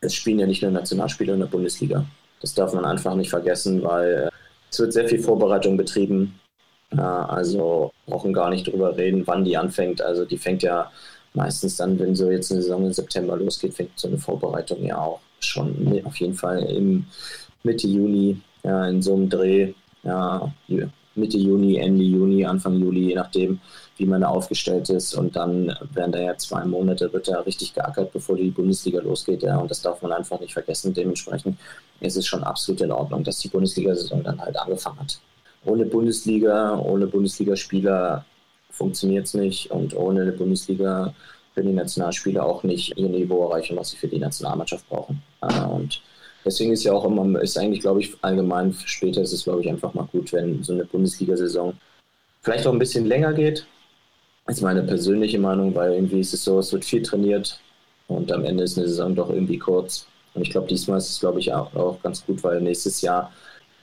es 0.01 0.15
spielen 0.15 0.41
ja 0.41 0.47
nicht 0.47 0.63
nur 0.63 0.73
Nationalspieler 0.73 1.35
in 1.35 1.41
der 1.41 1.47
Bundesliga. 1.47 2.05
Das 2.41 2.53
darf 2.53 2.75
man 2.75 2.85
einfach 2.85 3.15
nicht 3.15 3.31
vergessen, 3.31 3.83
weil 3.83 4.29
äh, 4.29 4.31
es 4.71 4.79
wird 4.79 4.93
sehr 4.93 5.09
viel 5.09 5.21
Vorbereitung 5.21 5.77
betrieben. 5.77 6.39
Also 6.91 7.93
brauchen 8.07 8.33
gar 8.33 8.51
nicht 8.51 8.67
drüber 8.67 8.97
reden, 8.97 9.27
wann 9.27 9.45
die 9.45 9.57
anfängt. 9.57 10.01
Also 10.01 10.25
die 10.25 10.39
fängt 10.39 10.63
ja 10.63 10.91
meistens 11.35 11.77
dann, 11.77 11.99
wenn 11.99 12.17
so 12.17 12.31
jetzt 12.31 12.51
eine 12.51 12.63
Saison 12.63 12.87
im 12.87 12.93
September 12.93 13.37
losgeht, 13.37 13.75
fängt 13.75 13.91
so 13.97 14.09
eine 14.09 14.19
Vorbereitung 14.19 14.85
ja 14.85 14.99
auch 14.99 15.21
schon 15.41 16.01
auf 16.05 16.17
jeden 16.17 16.35
Fall 16.35 16.63
im 16.63 17.05
Mitte 17.63 17.87
Juni, 17.87 18.41
in 18.63 19.03
so 19.03 19.15
einem 19.15 19.29
Dreh, 19.29 19.75
Mitte 21.15 21.37
Juni, 21.37 21.77
Ende 21.77 22.05
Juni, 22.05 22.45
Anfang 22.45 22.81
Juli, 22.81 23.09
je 23.09 23.15
nachdem, 23.17 23.61
wie 23.99 24.07
man 24.07 24.23
da 24.23 24.29
aufgestellt 24.29 24.89
ist. 24.89 25.15
Und 25.15 25.37
dann 25.37 25.77
werden 25.93 26.13
da 26.13 26.21
ja 26.21 26.37
zwei 26.37 26.65
Monate, 26.65 27.13
wird 27.13 27.29
da 27.29 27.41
richtig 27.41 27.75
geackert, 27.75 28.13
bevor 28.13 28.37
die 28.37 28.51
Bundesliga 28.51 29.01
losgeht. 29.01 29.43
Ja, 29.43 29.59
und 29.59 29.71
das 29.71 29.83
darf 29.83 30.01
man 30.03 30.13
einfach 30.13 30.41
nicht 30.41 30.55
vergessen. 30.55 30.95
Dementsprechend 30.95 31.59
ist 32.01 32.17
es 32.17 32.27
schon 32.27 32.45
absolut 32.45 32.81
in 32.81 32.93
Ordnung, 32.93 33.25
dass 33.25 33.39
die 33.39 33.49
Bundesliga-Saison 33.49 34.23
dann 34.23 34.41
halt 34.41 34.59
angefangen 34.59 35.01
hat 35.01 35.21
ohne 35.65 35.85
Bundesliga, 35.85 36.79
ohne 36.79 37.07
Bundesligaspieler 37.07 38.25
funktioniert 38.71 39.27
es 39.27 39.35
nicht 39.35 39.71
und 39.71 39.97
ohne 39.97 40.23
eine 40.23 40.33
Bundesliga 40.33 41.15
können 41.55 41.69
die 41.69 41.75
Nationalspieler 41.75 42.45
auch 42.45 42.63
nicht 42.63 42.97
ihr 42.97 43.09
Niveau 43.09 43.49
erreichen, 43.49 43.77
was 43.77 43.91
sie 43.91 43.97
für 43.97 44.09
die 44.09 44.19
Nationalmannschaft 44.19 44.89
brauchen. 44.89 45.23
Äh, 45.43 45.65
und 45.65 46.01
deswegen 46.45 46.73
ist 46.73 46.85
ja 46.85 46.93
auch 46.93 47.05
immer, 47.05 47.41
ist 47.41 47.59
eigentlich, 47.59 47.81
glaube 47.81 48.01
ich, 48.01 48.15
allgemein 48.23 48.73
später 48.85 49.23
ist 49.23 49.33
es, 49.33 49.45
glaube 49.45 49.63
ich, 49.63 49.69
einfach 49.69 49.95
mal 49.95 50.09
gut, 50.13 50.33
wenn 50.33 50.63
so 50.63 50.73
eine 50.73 50.85
Bundesliga-Saison 50.85 51.75
vielleicht 52.43 52.67
auch 52.67 52.73
ein 52.73 52.79
bisschen 52.79 53.07
länger 53.07 53.33
geht. 53.33 53.67
Das 54.49 54.57
ist 54.57 54.63
meine 54.63 54.83
persönliche 54.83 55.39
Meinung, 55.39 55.75
weil 55.75 55.93
irgendwie 55.93 56.21
ist 56.21 56.33
es 56.33 56.43
so, 56.43 56.59
es 56.59 56.73
wird 56.73 56.83
viel 56.83 57.03
trainiert 57.03 57.61
und 58.07 58.33
am 58.33 58.45
Ende 58.45 58.65
ist 58.65 58.79
eine 58.79 58.89
Saison 58.89 59.15
doch 59.15 59.29
irgendwie 59.29 59.59
kurz. 59.59 60.07
Und 60.33 60.41
ich 60.41 60.49
glaube, 60.49 60.67
diesmal 60.67 60.97
ist 60.97 61.11
es, 61.11 61.21
glaube 61.21 61.39
ich, 61.39 61.53
auch, 61.53 61.75
auch 61.75 62.01
ganz 62.03 62.25
gut, 62.25 62.43
weil 62.43 62.63
nächstes 62.63 63.03
Jahr 63.03 63.31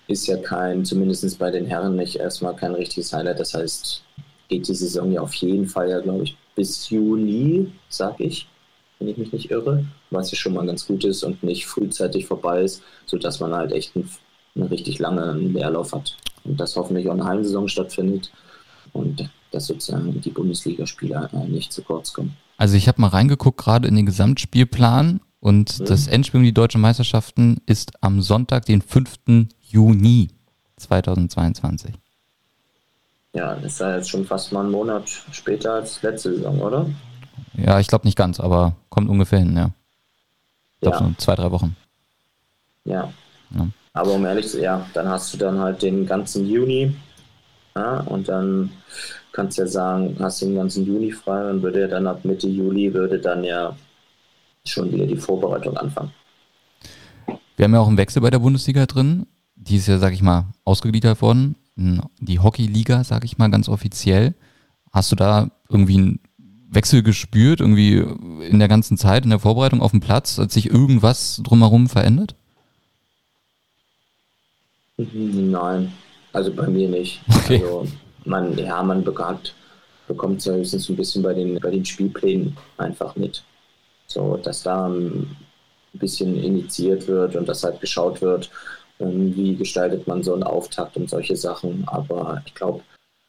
ist 0.08 0.26
ja 0.26 0.38
kein, 0.38 0.84
zumindest 0.84 1.38
bei 1.38 1.52
den 1.52 1.68
Herren 1.68 1.96
nicht 1.96 2.16
erstmal 2.16 2.56
kein 2.56 2.74
richtiges 2.74 3.14
Highlight. 3.14 3.40
Das 3.40 3.54
heißt, 3.54 4.02
geht 4.48 4.68
die 4.68 4.74
Saison 4.74 5.12
ja 5.12 5.22
auf 5.22 5.36
jeden 5.36 5.68
Fall 5.68 5.88
ja, 5.88 6.00
glaube 6.00 6.24
ich, 6.24 6.36
bis 6.56 6.90
Juli, 6.90 7.72
sag 7.90 8.20
ich, 8.20 8.48
wenn 8.98 9.10
ich 9.10 9.18
mich 9.18 9.34
nicht 9.34 9.52
irre, 9.52 9.86
was 10.10 10.32
ja 10.32 10.38
schon 10.38 10.56
mal 10.56 10.66
ganz 10.66 10.88
gut 10.88 11.04
ist 11.04 11.24
und 11.24 11.44
nicht 11.44 11.68
frühzeitig 11.68 12.26
vorbei 12.26 12.64
ist, 12.64 12.82
sodass 13.06 13.40
man 13.40 13.54
halt 13.54 13.72
echt 13.72 13.96
einen, 13.96 14.10
einen 14.56 14.70
richtig 14.70 14.98
langen 14.98 15.54
Leerlauf 15.54 15.94
hat. 15.94 16.18
Und 16.44 16.60
dass 16.60 16.76
hoffentlich 16.76 17.08
auch 17.08 17.14
eine 17.14 17.26
Heimsaison 17.26 17.68
stattfindet 17.68 18.32
und 18.94 19.30
dass 19.56 19.68
sozusagen 19.68 20.20
die 20.20 20.30
Bundesligaspieler 20.30 21.30
äh, 21.34 21.48
nicht 21.48 21.72
zu 21.72 21.82
kurz 21.82 22.14
kommen. 22.14 22.36
Also 22.58 22.76
ich 22.76 22.88
habe 22.88 23.02
mal 23.02 23.08
reingeguckt 23.08 23.58
gerade 23.58 23.88
in 23.88 23.96
den 23.96 24.06
Gesamtspielplan 24.06 25.22
und 25.40 25.80
mhm. 25.80 25.86
das 25.86 26.08
Endspiel 26.08 26.40
um 26.40 26.44
die 26.44 26.54
deutschen 26.54 26.82
Meisterschaften 26.82 27.62
ist 27.66 27.94
am 28.02 28.22
Sonntag, 28.22 28.66
den 28.66 28.82
5. 28.82 29.48
Juni 29.62 30.30
2022. 30.78 31.94
Ja, 33.34 33.56
das 33.56 33.74
ist 33.74 33.80
ja 33.80 33.96
jetzt 33.96 34.10
schon 34.10 34.26
fast 34.26 34.52
mal 34.52 34.62
einen 34.62 34.72
Monat 34.72 35.10
später 35.32 35.76
als 35.76 36.02
letzte 36.02 36.36
Saison, 36.36 36.62
oder? 36.62 36.86
Ja, 37.54 37.80
ich 37.80 37.88
glaube 37.88 38.06
nicht 38.06 38.18
ganz, 38.18 38.40
aber 38.40 38.76
kommt 38.90 39.10
ungefähr 39.10 39.40
hin, 39.40 39.56
ja. 39.56 39.72
Ich 40.76 40.82
glaube 40.82 40.98
ja. 40.98 41.08
so 41.08 41.14
zwei, 41.18 41.36
drei 41.36 41.52
Wochen. 41.52 41.76
Ja. 42.84 43.12
ja. 43.52 43.68
Aber 43.94 44.12
um 44.12 44.26
ehrlich 44.26 44.48
zu 44.48 44.54
sein, 44.54 44.64
ja, 44.64 44.86
dann 44.94 45.08
hast 45.08 45.34
du 45.34 45.38
dann 45.38 45.60
halt 45.60 45.82
den 45.82 46.06
ganzen 46.06 46.46
Juni 46.46 46.96
ja, 47.76 48.00
und 48.02 48.28
dann 48.28 48.72
kannst 49.32 49.58
du 49.58 49.64
ja 49.64 49.68
sagen, 49.68 50.16
hast 50.20 50.42
du 50.42 50.46
den 50.46 50.56
ganzen 50.56 50.86
Juni 50.86 51.12
frei 51.12 51.50
und 51.50 51.62
würde 51.62 51.82
ja 51.82 51.88
dann 51.88 52.08
ab 52.08 52.24
Mitte 52.24 52.48
Juli 52.48 52.94
würde 52.94 53.20
dann 53.20 53.44
ja 53.44 53.76
schon 54.66 54.92
wieder 54.92 55.06
die 55.06 55.18
Vorbereitung 55.18 55.76
anfangen. 55.78 56.12
Wir 57.58 57.66
haben 57.66 57.74
ja 57.74 57.80
auch 57.80 57.88
einen 57.88 57.98
Wechsel 57.98 58.22
bei 58.22 58.30
der 58.30 58.40
Bundesliga 58.40 58.86
drin 58.86 59.28
die 59.56 59.78
ist 59.78 59.88
ja, 59.88 59.98
sag 59.98 60.14
ich 60.14 60.22
mal, 60.22 60.46
ausgegliedert 60.64 61.22
worden. 61.22 61.56
Die 61.76 62.40
Hockeyliga, 62.40 63.04
sag 63.04 63.26
ich 63.26 63.38
mal, 63.38 63.50
ganz 63.50 63.68
offiziell. 63.68 64.34
Hast 64.92 65.12
du 65.12 65.16
da 65.16 65.50
irgendwie 65.70 65.98
einen 65.98 66.20
Wechsel 66.70 67.04
gespürt, 67.04 67.60
irgendwie 67.60 67.98
in 67.98 68.60
der 68.60 68.68
ganzen 68.68 68.98
Zeit, 68.98 69.24
in 69.24 69.30
der 69.30 69.40
Vorbereitung 69.40 69.82
auf 69.82 69.92
dem 69.92 70.00
Platz? 70.00 70.38
Hat 70.38 70.52
sich 70.52 70.70
irgendwas 70.70 71.42
drumherum 71.44 71.90
verändert? 71.90 72.36
Nein, 74.98 75.92
also 76.36 76.54
bei 76.54 76.68
mir 76.68 76.90
nicht. 76.90 77.22
Okay. 77.30 77.62
Also 77.64 77.88
man, 78.26 78.58
ja, 78.58 78.84
man 78.84 79.04
bekommt, 79.04 79.56
bekommt 80.08 80.40
es 80.40 80.46
höchstens 80.48 80.90
ein 80.90 80.96
bisschen 80.96 81.24
bei 81.24 81.34
den, 81.34 81.60
bei 81.60 81.72
den 81.72 81.86
Spielplänen 81.86 82.58
einfach 82.78 83.16
mit. 83.16 83.44
So, 84.08 84.38
dass 84.38 84.64
da 84.64 84.88
ein 84.88 85.36
bisschen 85.94 86.36
initiiert 86.36 87.08
wird 87.08 87.36
und 87.36 87.48
dass 87.48 87.64
halt 87.64 87.80
geschaut 87.82 88.22
wird, 88.22 88.50
ähm, 89.00 89.36
wie 89.36 89.56
gestaltet 89.56 90.08
man 90.08 90.24
so 90.24 90.34
einen 90.34 90.44
Auftakt 90.44 90.98
und 90.98 91.10
solche 91.10 91.36
Sachen. 91.36 91.84
Aber 91.88 92.42
ich 92.46 92.54
glaube, 92.54 92.82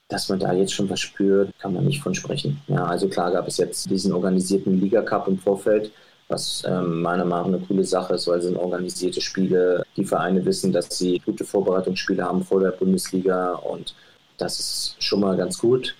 dass 0.08 0.28
man 0.28 0.38
da 0.38 0.52
jetzt 0.52 0.72
schon 0.72 0.90
was 0.90 1.00
spürt, 1.00 1.50
kann 1.58 1.74
man 1.74 1.84
nicht 1.84 2.02
von 2.02 2.14
sprechen. 2.14 2.60
Ja, 2.68 2.84
also 2.86 3.08
klar 3.08 3.32
gab 3.32 3.48
es 3.48 3.56
jetzt 3.56 3.90
diesen 3.90 4.12
organisierten 4.12 4.80
Liga-Cup 4.80 5.28
im 5.28 5.38
Vorfeld, 5.38 5.90
was 6.28 6.64
ähm, 6.66 7.02
meiner 7.02 7.24
Meinung 7.24 7.52
nach 7.52 7.58
eine 7.58 7.66
coole 7.66 7.84
Sache 7.84 8.14
ist, 8.14 8.26
weil 8.26 8.38
es 8.38 8.44
sind 8.44 8.56
organisierte 8.56 9.20
Spiele. 9.20 9.84
Die 9.96 10.04
Vereine 10.04 10.44
wissen, 10.44 10.72
dass 10.72 10.98
sie 10.98 11.20
gute 11.24 11.44
Vorbereitungsspiele 11.44 12.24
haben 12.24 12.42
vor 12.42 12.60
der 12.60 12.72
Bundesliga 12.72 13.52
und 13.54 13.94
das 14.38 14.58
ist 14.58 14.96
schon 14.98 15.20
mal 15.20 15.36
ganz 15.36 15.58
gut. 15.58 15.94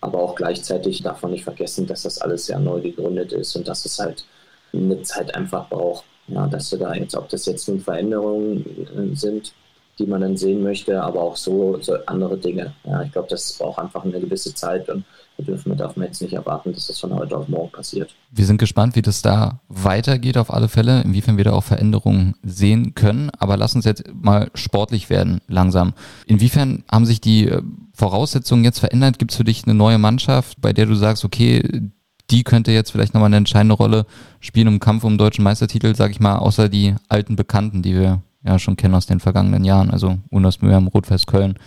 Aber 0.00 0.18
auch 0.18 0.34
gleichzeitig 0.34 1.02
darf 1.02 1.22
man 1.22 1.32
nicht 1.32 1.44
vergessen, 1.44 1.86
dass 1.86 2.02
das 2.02 2.20
alles 2.20 2.46
sehr 2.46 2.58
neu 2.58 2.80
gegründet 2.80 3.32
ist 3.32 3.54
und 3.56 3.68
dass 3.68 3.84
es 3.84 3.98
halt 3.98 4.24
eine 4.72 5.02
Zeit 5.02 5.34
einfach 5.34 5.68
braucht, 5.68 6.04
ja, 6.28 6.46
dass 6.46 6.70
du 6.70 6.76
da 6.76 6.94
jetzt, 6.94 7.14
ob 7.14 7.28
das 7.28 7.46
jetzt 7.46 7.68
nun 7.68 7.80
Veränderungen 7.80 9.12
äh, 9.12 9.14
sind, 9.14 9.52
die 9.98 10.06
man 10.06 10.22
dann 10.22 10.36
sehen 10.36 10.62
möchte, 10.62 11.00
aber 11.02 11.20
auch 11.20 11.36
so, 11.36 11.78
so 11.80 11.94
andere 12.06 12.38
Dinge. 12.38 12.72
Ja, 12.84 13.02
ich 13.02 13.12
glaube, 13.12 13.28
das 13.28 13.52
braucht 13.58 13.78
einfach 13.78 14.04
eine 14.04 14.18
gewisse 14.18 14.54
Zeit 14.54 14.88
und 14.88 15.04
da 15.36 15.44
dürfen 15.44 15.70
wir, 15.70 15.76
darf 15.76 15.96
man 15.96 16.06
jetzt 16.06 16.20
nicht 16.20 16.34
erwarten, 16.34 16.72
dass 16.72 16.86
das 16.86 17.00
von 17.00 17.14
heute 17.14 17.36
auf 17.36 17.48
morgen 17.48 17.72
passiert. 17.72 18.14
Wir 18.30 18.44
sind 18.44 18.58
gespannt, 18.58 18.96
wie 18.96 19.02
das 19.02 19.22
da 19.22 19.60
weitergeht 19.68 20.36
auf 20.36 20.52
alle 20.52 20.68
Fälle, 20.68 21.02
inwiefern 21.02 21.36
wir 21.36 21.44
da 21.44 21.52
auch 21.52 21.64
Veränderungen 21.64 22.34
sehen 22.42 22.94
können. 22.94 23.30
Aber 23.38 23.56
lass 23.56 23.74
uns 23.74 23.84
jetzt 23.84 24.04
mal 24.14 24.50
sportlich 24.54 25.10
werden, 25.10 25.40
langsam. 25.48 25.94
Inwiefern 26.26 26.84
haben 26.90 27.06
sich 27.06 27.20
die 27.20 27.48
äh, 27.48 27.62
Voraussetzungen 27.94 28.64
jetzt 28.64 28.80
verändert? 28.80 29.18
Gibt 29.18 29.32
es 29.32 29.36
für 29.36 29.44
dich 29.44 29.64
eine 29.64 29.74
neue 29.74 29.98
Mannschaft, 29.98 30.60
bei 30.60 30.72
der 30.72 30.86
du 30.86 30.94
sagst, 30.94 31.24
okay, 31.24 31.90
die 32.30 32.44
könnte 32.44 32.72
jetzt 32.72 32.90
vielleicht 32.90 33.14
nochmal 33.14 33.28
eine 33.28 33.36
entscheidende 33.36 33.74
Rolle 33.74 34.06
spielen 34.40 34.68
im 34.68 34.80
Kampf 34.80 35.04
um 35.04 35.18
deutschen 35.18 35.44
Meistertitel, 35.44 35.94
sage 35.94 36.12
ich 36.12 36.20
mal, 36.20 36.38
außer 36.38 36.68
die 36.68 36.94
alten 37.08 37.36
Bekannten, 37.36 37.82
die 37.82 37.94
wir 37.94 38.22
ja 38.44 38.58
schon 38.58 38.76
kennen 38.76 38.94
aus 38.94 39.06
den 39.06 39.20
vergangenen 39.20 39.64
Jahren. 39.64 39.90
Also 39.90 40.18
Unos 40.30 40.62
Mühem, 40.62 40.88
Rotfest 40.88 41.26
Köln, 41.26 41.58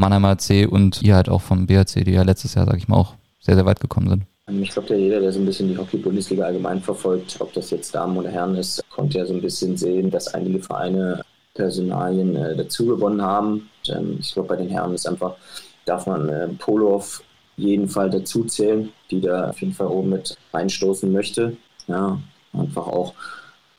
Mannheimer 0.00 0.30
AC 0.30 0.66
und 0.68 1.02
ihr 1.02 1.14
halt 1.14 1.28
auch 1.28 1.42
vom 1.42 1.66
BRC, 1.66 2.04
die 2.04 2.12
ja 2.12 2.22
letztes 2.22 2.54
Jahr, 2.54 2.66
sage 2.66 2.78
ich 2.78 2.88
mal, 2.88 2.96
auch 2.96 3.14
sehr, 3.38 3.54
sehr 3.54 3.66
weit 3.66 3.80
gekommen 3.80 4.08
sind. 4.08 4.24
Ich 4.62 4.70
glaube, 4.70 4.88
der 4.88 4.98
jeder, 4.98 5.20
der 5.20 5.32
so 5.32 5.38
ein 5.38 5.46
bisschen 5.46 5.68
die 5.68 5.78
Hockey-Bundesliga 5.78 6.44
allgemein 6.44 6.80
verfolgt, 6.80 7.36
ob 7.40 7.52
das 7.52 7.70
jetzt 7.70 7.94
Damen 7.94 8.16
oder 8.16 8.30
Herren 8.30 8.56
ist, 8.56 8.82
konnte 8.90 9.18
ja 9.18 9.26
so 9.26 9.34
ein 9.34 9.40
bisschen 9.40 9.76
sehen, 9.76 10.10
dass 10.10 10.34
einige 10.34 10.58
Vereine 10.58 11.22
Personalien 11.54 12.36
äh, 12.36 12.56
dazu 12.56 12.86
gewonnen 12.86 13.22
haben. 13.22 13.70
Und, 13.86 13.96
ähm, 13.96 14.16
ich 14.20 14.32
glaube, 14.32 14.48
bei 14.48 14.56
den 14.56 14.68
Herren 14.68 14.94
ist 14.94 15.06
einfach, 15.06 15.36
darf 15.84 16.06
man 16.06 16.28
äh, 16.28 16.48
Polo 16.58 16.94
auf 16.96 17.22
jeden 17.56 17.88
Fall 17.88 18.10
dazu 18.10 18.44
zählen, 18.44 18.92
die 19.10 19.20
da 19.20 19.50
auf 19.50 19.60
jeden 19.60 19.74
Fall 19.74 19.88
oben 19.88 20.10
mit 20.10 20.36
reinstoßen 20.52 21.12
möchte. 21.12 21.56
Ja, 21.86 22.18
einfach 22.52 22.86
auch 22.86 23.14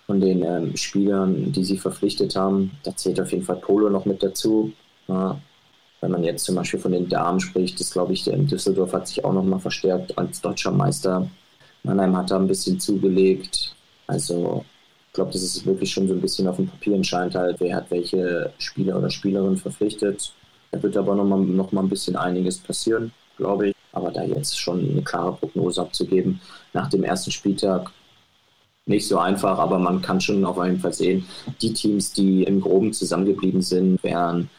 von 0.06 0.22
den 0.22 0.44
ähm, 0.44 0.75
Spielern, 0.78 1.51
die 1.51 1.63
sie 1.63 1.78
verpflichtet 1.78 2.36
haben. 2.36 2.72
Da 2.84 2.96
zählt 2.96 3.20
auf 3.20 3.32
jeden 3.32 3.44
Fall 3.44 3.58
Polo 3.58 3.90
noch 3.90 4.06
mit 4.06 4.22
dazu. 4.22 4.72
Ja, 5.08 5.40
wenn 6.01 6.12
man 6.12 6.24
jetzt 6.24 6.46
zum 6.46 6.55
Beispiel 6.55 6.79
von 6.79 6.91
den 6.91 7.08
Damen 7.08 7.39
spricht, 7.39 7.79
ist 7.79 7.93
glaube 7.93 8.13
ich, 8.13 8.27
in 8.27 8.48
Düsseldorf 8.48 8.93
hat 8.93 9.08
sich 9.08 9.24
auch 9.24 9.34
noch 9.34 9.43
mal 9.43 9.60
verstärkt 9.60 10.17
als 10.17 10.41
deutscher 10.41 10.72
Meister. 10.72 11.29
Mannheim 11.84 12.17
hat 12.17 12.31
da 12.31 12.38
ein 12.38 12.48
bisschen 12.48 12.79
zugelegt. 12.79 13.75
Also 14.08 14.65
ich 15.08 15.13
glaube, 15.13 15.31
das 15.31 15.43
ist 15.43 15.65
wirklich 15.65 15.91
schon 15.91 16.08
so 16.08 16.13
ein 16.13 16.22
bisschen 16.22 16.48
auf 16.48 16.55
dem 16.55 16.67
Papier 16.67 16.96
entscheidend 16.96 17.36
halt, 17.36 17.60
wer 17.60 17.75
hat 17.75 17.91
welche 17.91 18.51
Spieler 18.58 18.98
oder 18.98 19.10
Spielerin 19.10 19.58
verpflichtet. 19.58 20.34
Da 20.72 20.81
wird 20.81 20.98
aber 20.98 21.15
noch 21.15 21.25
mal, 21.25 21.39
noch 21.39 21.72
mal 21.72 21.81
ein 21.81 21.89
bisschen 21.89 22.15
einiges 22.15 22.58
passieren, 22.58 23.12
glaube 23.38 23.70
ich. 23.70 23.75
Aber 23.91 24.10
da 24.10 24.24
jetzt 24.24 24.58
schon 24.58 24.79
eine 24.79 25.01
klare 25.03 25.34
Prognose 25.34 25.81
abzugeben 25.81 26.39
nach 26.74 26.89
dem 26.89 27.03
ersten 27.03 27.29
Spieltag, 27.31 27.91
nicht 28.86 29.08
so 29.08 29.20
einfach, 29.20 29.60
aber 29.60 29.77
man 29.77 30.01
kann 30.01 30.20
schon 30.20 30.43
auf 30.43 30.63
jeden 30.63 30.79
Fall 30.79 30.93
sehen, 30.93 31.25
die 31.62 31.74
Teams, 31.74 32.13
die 32.13 32.43
im 32.43 32.62
Groben 32.62 32.93
zusammengeblieben 32.93 33.62
sind, 33.62 34.01
werden 34.03 34.50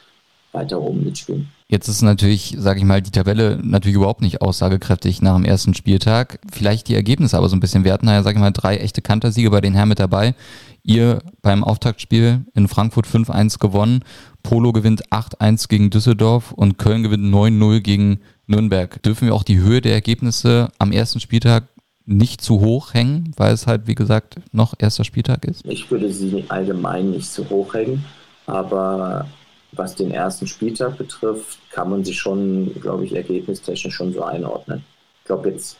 weiter 0.52 0.80
oben 0.80 1.04
mitspielen. 1.04 1.48
Jetzt 1.68 1.88
ist 1.88 2.02
natürlich, 2.02 2.54
sage 2.58 2.80
ich 2.80 2.84
mal, 2.84 3.00
die 3.00 3.10
Tabelle 3.10 3.58
natürlich 3.62 3.96
überhaupt 3.96 4.20
nicht 4.20 4.42
aussagekräftig 4.42 5.22
nach 5.22 5.36
dem 5.36 5.44
ersten 5.44 5.72
Spieltag. 5.72 6.38
Vielleicht 6.52 6.88
die 6.88 6.94
Ergebnisse 6.94 7.38
aber 7.38 7.48
so 7.48 7.56
ein 7.56 7.60
bisschen. 7.60 7.84
Wir 7.84 7.94
hatten 7.94 8.08
ja, 8.08 8.22
sage 8.22 8.36
ich 8.36 8.40
mal, 8.40 8.50
drei 8.50 8.76
echte 8.76 9.00
Kantersiege 9.00 9.50
bei 9.50 9.62
den 9.62 9.72
Herren 9.72 9.88
mit 9.88 9.98
dabei. 9.98 10.34
Ihr 10.82 11.20
beim 11.40 11.64
Auftaktspiel 11.64 12.44
in 12.54 12.68
Frankfurt 12.68 13.06
5-1 13.06 13.58
gewonnen. 13.58 14.04
Polo 14.42 14.72
gewinnt 14.72 15.08
8-1 15.10 15.68
gegen 15.68 15.90
Düsseldorf 15.90 16.52
und 16.52 16.76
Köln 16.76 17.02
gewinnt 17.02 17.32
9-0 17.32 17.80
gegen 17.80 18.20
Nürnberg. 18.46 19.02
Dürfen 19.02 19.28
wir 19.28 19.34
auch 19.34 19.44
die 19.44 19.58
Höhe 19.58 19.80
der 19.80 19.94
Ergebnisse 19.94 20.68
am 20.78 20.92
ersten 20.92 21.20
Spieltag 21.20 21.68
nicht 22.04 22.40
zu 22.40 22.60
hoch 22.60 22.94
hängen, 22.94 23.32
weil 23.36 23.54
es 23.54 23.66
halt, 23.66 23.86
wie 23.86 23.94
gesagt, 23.94 24.36
noch 24.52 24.74
erster 24.78 25.04
Spieltag 25.04 25.44
ist? 25.44 25.64
Ich 25.64 25.90
würde 25.90 26.12
sie 26.12 26.44
allgemein 26.48 27.12
nicht 27.12 27.30
zu 27.30 27.48
hoch 27.48 27.74
hängen, 27.74 28.04
aber 28.46 29.26
was 29.72 29.94
den 29.94 30.10
ersten 30.10 30.46
Spieltag 30.46 30.98
betrifft, 30.98 31.58
kann 31.70 31.90
man 31.90 32.04
sich 32.04 32.18
schon, 32.18 32.72
glaube 32.80 33.04
ich, 33.04 33.14
ergebnistechnisch 33.14 33.94
schon 33.94 34.12
so 34.12 34.22
einordnen. 34.22 34.84
Ich 35.20 35.24
glaube 35.26 35.50
jetzt, 35.50 35.78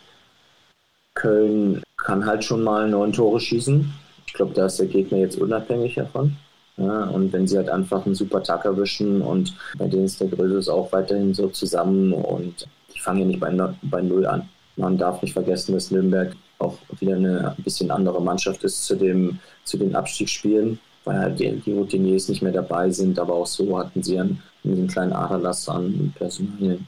Köln 1.14 1.82
kann 1.98 2.24
halt 2.24 2.44
schon 2.44 2.62
mal 2.62 2.88
neun 2.88 3.12
Tore 3.12 3.38
schießen. 3.38 3.92
Ich 4.26 4.32
glaube, 4.32 4.54
da 4.54 4.66
ist 4.66 4.78
der 4.78 4.86
Gegner 4.86 5.18
jetzt 5.18 5.38
unabhängig 5.38 5.94
davon. 5.94 6.36
Ja, 6.78 7.04
und 7.04 7.32
wenn 7.34 7.46
sie 7.46 7.58
halt 7.58 7.68
einfach 7.68 8.06
einen 8.06 8.14
super 8.14 8.42
Tag 8.42 8.64
erwischen 8.64 9.20
und 9.20 9.54
bei 9.76 9.86
denen 9.88 10.06
ist 10.06 10.20
der 10.20 10.28
Größe 10.28 10.72
auch 10.72 10.90
weiterhin 10.90 11.34
so 11.34 11.48
zusammen 11.48 12.14
und 12.14 12.66
die 12.94 12.98
fangen 12.98 13.20
ja 13.20 13.26
nicht 13.26 13.40
bei, 13.40 13.50
bei 13.82 14.00
Null 14.00 14.24
an. 14.26 14.48
Man 14.76 14.96
darf 14.96 15.20
nicht 15.20 15.34
vergessen, 15.34 15.74
dass 15.74 15.90
Nürnberg 15.90 16.34
auch 16.58 16.78
wieder 16.98 17.16
eine 17.16 17.54
bisschen 17.58 17.90
andere 17.90 18.22
Mannschaft 18.22 18.64
ist 18.64 18.84
zu, 18.84 18.96
dem, 18.96 19.38
zu 19.64 19.76
den 19.76 19.94
Abstiegsspielen 19.94 20.78
weil 21.04 21.18
halt 21.18 21.38
die, 21.38 21.50
die 21.60 21.72
Routiniers 21.72 22.28
nicht 22.28 22.42
mehr 22.42 22.52
dabei 22.52 22.90
sind, 22.90 23.18
aber 23.18 23.34
auch 23.34 23.46
so 23.46 23.78
hatten 23.78 24.02
sie 24.02 24.18
einen, 24.18 24.42
einen 24.64 24.88
kleinen 24.88 25.12
Aderlass 25.12 25.68
an 25.68 26.12
Personalien. 26.16 26.86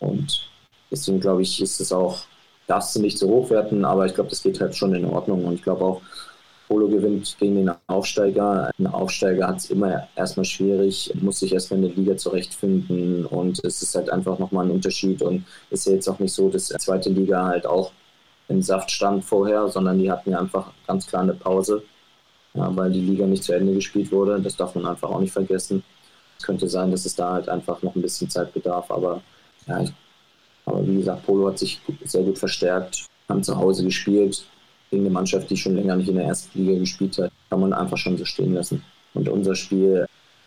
Und 0.00 0.48
deswegen 0.90 1.20
glaube 1.20 1.42
ich, 1.42 1.60
ist 1.60 1.80
es 1.80 1.92
auch, 1.92 2.20
darfst 2.66 2.94
du 2.94 3.00
nicht 3.00 3.18
so 3.18 3.28
hochwerten, 3.28 3.84
aber 3.84 4.06
ich 4.06 4.14
glaube, 4.14 4.30
das 4.30 4.42
geht 4.42 4.60
halt 4.60 4.76
schon 4.76 4.94
in 4.94 5.04
Ordnung. 5.04 5.44
Und 5.44 5.54
ich 5.54 5.62
glaube 5.62 5.84
auch, 5.84 6.02
Polo 6.68 6.86
gewinnt 6.86 7.34
gegen 7.40 7.56
den 7.56 7.72
Aufsteiger. 7.86 8.70
Ein 8.78 8.86
Aufsteiger 8.86 9.48
hat 9.48 9.56
es 9.56 9.70
immer 9.70 10.06
erstmal 10.14 10.44
schwierig, 10.44 11.10
muss 11.14 11.40
sich 11.40 11.54
erstmal 11.54 11.80
in 11.80 11.86
der 11.86 11.96
Liga 11.96 12.16
zurechtfinden 12.16 13.24
und 13.24 13.64
es 13.64 13.80
ist 13.80 13.94
halt 13.94 14.10
einfach 14.10 14.38
nochmal 14.38 14.66
ein 14.66 14.72
Unterschied 14.72 15.22
und 15.22 15.46
ist 15.70 15.86
ja 15.86 15.94
jetzt 15.94 16.08
auch 16.08 16.18
nicht 16.18 16.34
so, 16.34 16.50
dass 16.50 16.68
die 16.68 16.76
zweite 16.76 17.08
Liga 17.08 17.46
halt 17.46 17.66
auch 17.66 17.90
im 18.48 18.60
Saft 18.60 18.90
stand 18.90 19.24
vorher, 19.24 19.68
sondern 19.68 19.98
die 19.98 20.10
hatten 20.10 20.30
ja 20.30 20.38
einfach 20.38 20.72
ganz 20.86 21.06
klar 21.06 21.22
eine 21.22 21.34
Pause 21.34 21.82
ja, 22.54 22.74
weil 22.76 22.90
die 22.90 23.00
Liga 23.00 23.26
nicht 23.26 23.44
zu 23.44 23.52
Ende 23.52 23.74
gespielt 23.74 24.10
wurde. 24.12 24.40
Das 24.40 24.56
darf 24.56 24.74
man 24.74 24.86
einfach 24.86 25.10
auch 25.10 25.20
nicht 25.20 25.32
vergessen. 25.32 25.82
Es 26.38 26.44
könnte 26.44 26.68
sein, 26.68 26.90
dass 26.90 27.04
es 27.04 27.14
da 27.14 27.32
halt 27.32 27.48
einfach 27.48 27.82
noch 27.82 27.94
ein 27.94 28.02
bisschen 28.02 28.30
Zeit 28.30 28.52
bedarf, 28.54 28.90
aber 28.90 29.22
ja, 29.66 29.84
aber 30.64 30.86
wie 30.86 30.96
gesagt, 30.96 31.24
Polo 31.26 31.48
hat 31.48 31.58
sich 31.58 31.80
sehr 32.04 32.22
gut 32.22 32.38
verstärkt, 32.38 33.06
haben 33.28 33.42
zu 33.42 33.56
Hause 33.56 33.84
gespielt, 33.84 34.44
gegen 34.90 35.04
eine 35.04 35.10
Mannschaft, 35.10 35.50
die 35.50 35.56
schon 35.56 35.76
länger 35.76 35.96
nicht 35.96 36.08
in 36.08 36.16
der 36.16 36.26
ersten 36.26 36.58
Liga 36.58 36.78
gespielt 36.78 37.18
hat, 37.18 37.30
kann 37.50 37.60
man 37.60 37.72
einfach 37.72 37.96
schon 37.96 38.16
so 38.16 38.24
stehen 38.24 38.54
lassen. 38.54 38.82
Und 39.14 39.28
unser 39.28 39.54
Spiel, 39.54 40.06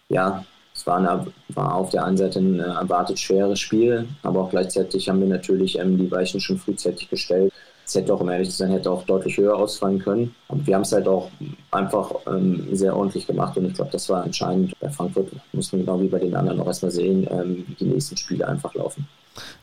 ja, 0.10 0.46
es 0.74 0.88
war, 0.88 0.98
eine, 0.98 1.27
war 1.50 1.75
auf 1.75 1.89
der 1.89 2.05
einen 2.05 2.17
Seite 2.17 2.39
ein 2.39 2.60
erwartet 2.60 3.20
schweres 3.20 3.60
Spiel, 3.60 4.08
aber 4.24 4.41
auch 4.41 4.50
gleichzeitig 4.50 5.10
haben 5.10 5.20
wir 5.20 5.27
natürlich 5.27 5.77
ähm, 5.77 5.98
die 5.98 6.10
Weichen 6.10 6.39
schon 6.39 6.58
frühzeitig 6.58 7.10
gestellt. 7.10 7.53
Es 7.85 7.95
hätte 7.95 8.13
auch, 8.13 8.21
um 8.21 8.29
ehrlich 8.29 8.50
zu 8.50 8.57
sein, 8.57 8.71
hätte 8.71 8.91
auch 8.91 9.03
deutlich 9.03 9.38
höher 9.38 9.55
ausfallen 9.55 10.00
können. 10.00 10.35
Aber 10.47 10.65
wir 10.65 10.75
haben 10.75 10.81
es 10.83 10.91
halt 10.91 11.07
auch 11.07 11.29
einfach 11.71 12.11
ähm, 12.27 12.67
sehr 12.71 12.95
ordentlich 12.95 13.27
gemacht 13.27 13.57
und 13.57 13.65
ich 13.65 13.73
glaube, 13.73 13.91
das 13.91 14.07
war 14.09 14.25
entscheidend. 14.25 14.73
Bei 14.79 14.89
Frankfurt 14.89 15.31
muss 15.53 15.71
man 15.71 15.81
genau 15.81 16.01
wie 16.01 16.07
bei 16.07 16.19
den 16.19 16.35
anderen 16.35 16.57
noch 16.57 16.67
erstmal 16.67 16.91
sehen, 16.91 17.27
ähm, 17.29 17.65
wie 17.67 17.75
die 17.75 17.85
nächsten 17.85 18.17
Spiele 18.17 18.47
einfach 18.47 18.73
laufen. 18.73 19.07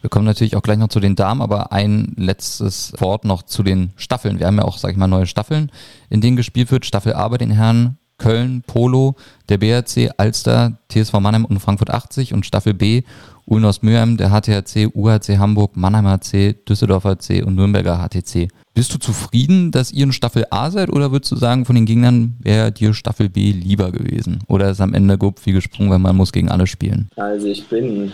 Wir 0.01 0.11
kommen 0.11 0.25
natürlich 0.25 0.57
auch 0.57 0.63
gleich 0.63 0.79
noch 0.79 0.89
zu 0.89 1.01
den 1.01 1.17
Damen, 1.17 1.43
aber 1.43 1.73
ein 1.73 2.15
letztes 2.17 2.93
Wort 2.99 3.25
noch 3.25 3.43
zu 3.43 3.63
den 3.63 3.93
Staffeln. 3.97 4.39
Wir 4.39 4.47
haben 4.47 4.57
ja 4.57 4.65
auch, 4.65 4.79
sag 4.79 4.93
ich 4.93 4.97
mal, 4.97 5.09
neue 5.09 5.27
Staffeln, 5.27 5.71
in 6.09 6.21
denen 6.21 6.37
gespielt 6.37 6.71
wird. 6.71 6.87
Staffel 6.87 7.15
A 7.15 7.29
bei 7.29 7.39
den 7.39 7.51
Herren, 7.51 7.99
Köln, 8.19 8.63
Polo, 8.67 9.15
der 9.49 9.59
BRC, 9.59 10.11
Alster, 10.17 10.79
TSV 10.91 11.15
Mannheim 11.21 11.45
und 11.45 11.61
Frankfurt 11.61 11.91
80 11.91 12.35
und 12.35 12.47
Staffel 12.47 12.75
B 12.75 13.03
Ulnos 13.51 13.81
Mülheim, 13.81 14.19
der 14.19 14.29
HTHC, 14.29 14.91
UHC 14.95 15.39
Hamburg, 15.39 15.75
Mannheimer 15.75 16.19
HC, 16.19 16.55
Düsseldorfer 16.69 17.17
HC 17.17 17.43
und 17.43 17.55
Nürnberger 17.55 17.97
HTC. 17.97 18.49
Bist 18.75 18.93
du 18.93 18.99
zufrieden, 18.99 19.71
dass 19.71 19.91
ihr 19.91 20.05
in 20.05 20.13
Staffel 20.13 20.45
A 20.51 20.71
seid 20.71 20.91
oder 20.91 21.13
würdest 21.13 21.33
du 21.33 21.37
sagen, 21.37 21.65
von 21.65 21.75
den 21.75 21.87
Gegnern 21.87 22.37
wäre 22.41 22.71
dir 22.71 22.93
Staffel 22.93 23.31
B 23.31 23.53
lieber 23.53 23.91
gewesen? 23.91 24.41
Oder 24.49 24.71
ist 24.71 24.83
am 24.83 24.93
Ende 24.93 25.17
grob 25.17 25.41
wie 25.47 25.53
gesprungen, 25.53 25.91
weil 25.91 25.99
man 25.99 26.15
muss 26.15 26.31
gegen 26.31 26.51
alle 26.51 26.67
spielen? 26.67 27.09
Also 27.17 27.47
ich 27.47 27.67
bin 27.69 28.13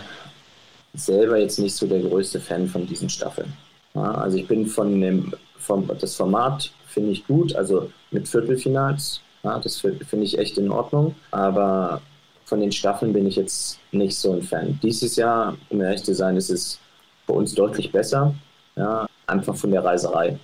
selber 0.93 1.37
jetzt 1.37 1.59
nicht 1.59 1.75
so 1.75 1.85
der 1.85 1.99
größte 1.99 2.39
Fan 2.39 2.67
von 2.69 2.87
diesen 2.87 3.09
Staffeln. 3.09 3.51
Ja, 3.93 4.11
also 4.13 4.37
ich 4.37 4.47
bin 4.47 4.65
von 4.65 5.01
dem 5.01 5.33
vom, 5.57 5.89
das 5.99 6.15
Format 6.15 6.71
finde 6.87 7.11
ich 7.11 7.27
gut, 7.27 7.53
also 7.55 7.89
mit 8.11 8.27
Viertelfinals, 8.27 9.19
ja, 9.43 9.59
das 9.59 9.77
finde 9.79 10.23
ich 10.25 10.39
echt 10.39 10.57
in 10.57 10.71
Ordnung. 10.71 11.13
Aber 11.31 12.01
von 12.45 12.59
den 12.59 12.71
Staffeln 12.71 13.11
bin 13.11 13.25
ich 13.25 13.35
jetzt 13.35 13.79
nicht 13.91 14.17
so 14.17 14.33
ein 14.33 14.43
Fan. 14.43 14.79
Dieses 14.81 15.15
Jahr, 15.15 15.57
um 15.69 15.81
ehrlich 15.81 16.03
zu 16.03 16.13
sein, 16.13 16.37
ist 16.37 16.49
es 16.49 16.79
für 17.25 17.33
uns 17.33 17.53
deutlich 17.53 17.91
besser. 17.91 18.33
Ja, 18.75 19.07
einfach 19.25 19.55
von 19.55 19.71
der 19.71 19.83
Reiserei, 19.83 20.37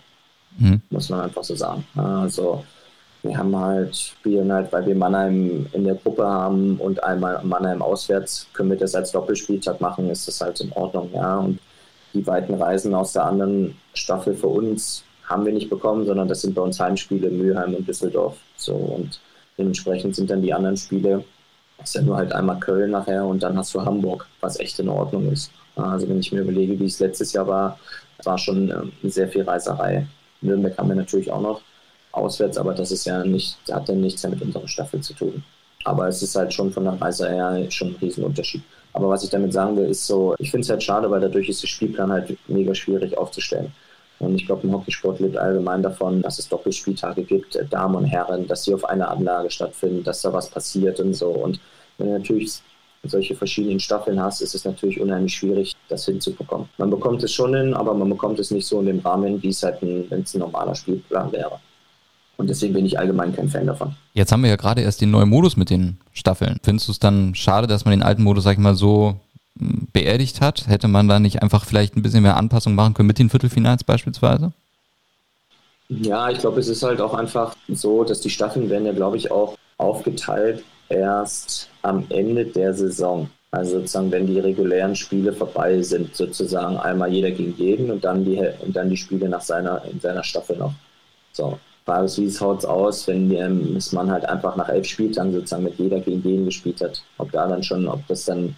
mhm. 0.57 0.81
muss 0.89 1.09
man 1.09 1.21
einfach 1.21 1.43
so 1.43 1.55
sagen. 1.55 1.85
Also, 1.95 2.63
wir 3.23 3.37
haben 3.37 3.55
halt, 3.55 3.95
spielen 3.95 4.51
halt, 4.51 4.71
weil 4.71 4.85
wir 4.87 4.95
Mannheim 4.95 5.67
in 5.73 5.83
der 5.83 5.95
Gruppe 5.95 6.25
haben 6.25 6.77
und 6.77 7.03
einmal 7.03 7.43
Mannheim 7.43 7.81
auswärts, 7.81 8.47
können 8.53 8.71
wir 8.71 8.77
das 8.77 8.95
als 8.95 9.11
Doppelspieltag 9.11 9.79
machen, 9.79 10.09
ist 10.09 10.27
das 10.27 10.41
halt 10.41 10.59
in 10.61 10.71
Ordnung, 10.71 11.09
ja. 11.13 11.37
Und 11.37 11.59
die 12.13 12.25
weiten 12.25 12.55
Reisen 12.55 12.95
aus 12.95 13.13
der 13.13 13.25
anderen 13.25 13.77
Staffel 13.93 14.35
für 14.35 14.47
uns 14.47 15.03
haben 15.25 15.45
wir 15.45 15.53
nicht 15.53 15.69
bekommen, 15.69 16.05
sondern 16.05 16.27
das 16.27 16.41
sind 16.41 16.55
bei 16.55 16.61
uns 16.61 16.79
Heimspiele, 16.79 17.29
Mülheim 17.29 17.75
und 17.75 17.87
Düsseldorf. 17.87 18.37
So 18.57 18.73
und 18.73 19.19
dementsprechend 19.57 20.15
sind 20.15 20.29
dann 20.29 20.41
die 20.41 20.53
anderen 20.53 20.77
Spiele 20.77 21.23
ist 21.83 21.95
ja 21.95 22.01
nur 22.01 22.17
halt 22.17 22.33
einmal 22.33 22.59
Köln 22.59 22.91
nachher 22.91 23.25
und 23.25 23.43
dann 23.43 23.57
hast 23.57 23.73
du 23.73 23.83
Hamburg, 23.83 24.27
was 24.39 24.59
echt 24.59 24.79
in 24.79 24.89
Ordnung 24.89 25.31
ist. 25.31 25.51
Also 25.75 26.07
wenn 26.07 26.19
ich 26.19 26.31
mir 26.31 26.41
überlege, 26.41 26.79
wie 26.79 26.85
es 26.85 26.99
letztes 26.99 27.33
Jahr 27.33 27.47
war, 27.47 27.79
war 28.23 28.37
schon 28.37 28.69
ähm, 28.69 28.91
sehr 29.09 29.27
viel 29.27 29.43
Reiserei. 29.43 30.05
Nürnberg 30.41 30.77
haben 30.77 30.89
wir 30.89 30.95
natürlich 30.95 31.31
auch 31.31 31.41
noch 31.41 31.61
auswärts, 32.11 32.57
aber 32.57 32.73
das 32.73 32.91
ist 32.91 33.05
ja 33.05 33.23
nicht, 33.23 33.57
hat 33.71 33.87
dann 33.87 34.01
nichts 34.01 34.23
mehr 34.23 34.31
mit 34.31 34.41
unserer 34.41 34.67
Staffel 34.67 35.01
zu 35.01 35.13
tun. 35.13 35.43
Aber 35.83 36.07
es 36.07 36.21
ist 36.21 36.35
halt 36.35 36.53
schon 36.53 36.71
von 36.71 36.83
der 36.83 37.01
Reise 37.01 37.27
her 37.29 37.65
schon 37.71 37.89
ein 37.89 37.95
Riesenunterschied. 38.01 38.61
Aber 38.93 39.09
was 39.09 39.23
ich 39.23 39.29
damit 39.29 39.53
sagen 39.53 39.77
will, 39.77 39.85
ist 39.85 40.05
so, 40.05 40.35
ich 40.37 40.51
finde 40.51 40.65
es 40.65 40.69
halt 40.69 40.83
schade, 40.83 41.09
weil 41.09 41.21
dadurch 41.21 41.49
ist 41.49 41.63
der 41.63 41.67
Spielplan 41.67 42.11
halt 42.11 42.37
mega 42.47 42.75
schwierig 42.75 43.17
aufzustellen. 43.17 43.71
Und 44.21 44.35
ich 44.35 44.45
glaube, 44.45 44.67
im 44.67 44.73
Hockeysport 44.73 45.19
lebt 45.19 45.35
allgemein 45.35 45.81
davon, 45.81 46.21
dass 46.21 46.37
es 46.37 46.47
Doppelspieltage 46.47 47.23
gibt, 47.23 47.55
äh, 47.55 47.65
Damen 47.65 47.95
und 47.95 48.05
Herren, 48.05 48.45
dass 48.47 48.63
sie 48.63 48.73
auf 48.73 48.85
einer 48.85 49.09
Anlage 49.09 49.49
stattfinden, 49.49 50.03
dass 50.03 50.21
da 50.21 50.31
was 50.31 50.47
passiert 50.47 50.99
und 50.99 51.15
so. 51.15 51.29
Und 51.29 51.59
wenn 51.97 52.07
du 52.07 52.13
natürlich 52.19 52.61
solche 53.03 53.35
verschiedenen 53.35 53.79
Staffeln 53.79 54.21
hast, 54.21 54.41
ist 54.41 54.53
es 54.53 54.63
natürlich 54.63 55.01
unheimlich 55.01 55.33
schwierig, 55.33 55.75
das 55.89 56.05
hinzubekommen. 56.05 56.69
Man 56.77 56.91
bekommt 56.91 57.23
es 57.23 57.33
schon 57.33 57.55
hin, 57.55 57.73
aber 57.73 57.95
man 57.95 58.09
bekommt 58.09 58.37
es 58.39 58.51
nicht 58.51 58.67
so 58.67 58.79
in 58.79 58.85
dem 58.85 58.99
Rahmen, 58.99 59.41
wie 59.41 59.49
es 59.49 59.63
halt 59.63 59.81
ein, 59.81 60.05
wenn 60.09 60.21
es 60.21 60.35
ein 60.35 60.39
normaler 60.39 60.75
Spielplan 60.75 61.31
wäre. 61.31 61.59
Und 62.37 62.47
deswegen 62.47 62.73
bin 62.75 62.85
ich 62.85 62.99
allgemein 62.99 63.35
kein 63.35 63.49
Fan 63.49 63.65
davon. 63.65 63.95
Jetzt 64.13 64.31
haben 64.31 64.43
wir 64.43 64.51
ja 64.51 64.55
gerade 64.55 64.81
erst 64.81 65.01
den 65.01 65.09
neuen 65.09 65.29
Modus 65.29 65.57
mit 65.57 65.71
den 65.71 65.97
Staffeln. 66.13 66.57
Findest 66.61 66.87
du 66.87 66.91
es 66.91 66.99
dann 66.99 67.33
schade, 67.33 67.65
dass 67.65 67.85
man 67.85 67.91
den 67.91 68.03
alten 68.03 68.21
Modus, 68.21 68.43
sag 68.43 68.53
ich 68.53 68.59
mal, 68.59 68.75
so 68.75 69.15
beerdigt 69.55 70.41
hat? 70.41 70.67
Hätte 70.67 70.87
man 70.87 71.07
da 71.07 71.19
nicht 71.19 71.41
einfach 71.41 71.65
vielleicht 71.65 71.95
ein 71.95 72.01
bisschen 72.01 72.23
mehr 72.23 72.37
Anpassung 72.37 72.75
machen 72.75 72.93
können 72.93 73.07
mit 73.07 73.19
den 73.19 73.29
Viertelfinals 73.29 73.83
beispielsweise? 73.83 74.53
Ja, 75.89 76.29
ich 76.29 76.39
glaube, 76.39 76.59
es 76.59 76.69
ist 76.69 76.83
halt 76.83 77.01
auch 77.01 77.13
einfach 77.13 77.55
so, 77.67 78.03
dass 78.03 78.21
die 78.21 78.29
Staffeln 78.29 78.69
werden 78.69 78.85
ja, 78.85 78.93
glaube 78.93 79.17
ich, 79.17 79.29
auch 79.29 79.57
aufgeteilt 79.77 80.63
erst 80.87 81.69
am 81.81 82.05
Ende 82.09 82.45
der 82.45 82.73
Saison. 82.73 83.29
Also 83.51 83.79
sozusagen, 83.79 84.11
wenn 84.11 84.27
die 84.27 84.39
regulären 84.39 84.95
Spiele 84.95 85.33
vorbei 85.33 85.81
sind, 85.81 86.15
sozusagen 86.15 86.77
einmal 86.77 87.11
jeder 87.11 87.31
gegen 87.31 87.53
jeden 87.57 87.91
und 87.91 88.05
dann 88.05 88.23
die, 88.23 88.41
und 88.61 88.73
dann 88.73 88.89
die 88.89 88.95
Spiele 88.95 89.27
nach 89.27 89.41
seiner, 89.41 89.83
in 89.83 89.99
seiner 89.99 90.23
Staffel 90.23 90.57
noch. 90.57 90.73
So. 91.33 91.59
Frage 91.85 92.05
ist, 92.05 92.17
wie 92.19 92.31
schaut 92.31 92.59
es 92.59 92.65
aus, 92.65 93.07
wenn 93.07 93.31
ähm, 93.31 93.77
man 93.91 94.09
halt 94.09 94.23
einfach 94.25 94.55
nach 94.55 94.69
elf 94.69 94.85
Spieltagen 94.85 95.33
sozusagen 95.33 95.63
mit 95.63 95.77
jeder 95.77 95.99
gegen 95.99 96.21
jeden 96.23 96.45
gespielt 96.45 96.79
hat? 96.79 97.03
Ob 97.17 97.31
da 97.31 97.47
dann 97.47 97.63
schon, 97.63 97.87
ob 97.87 98.05
das 98.07 98.25
dann 98.25 98.55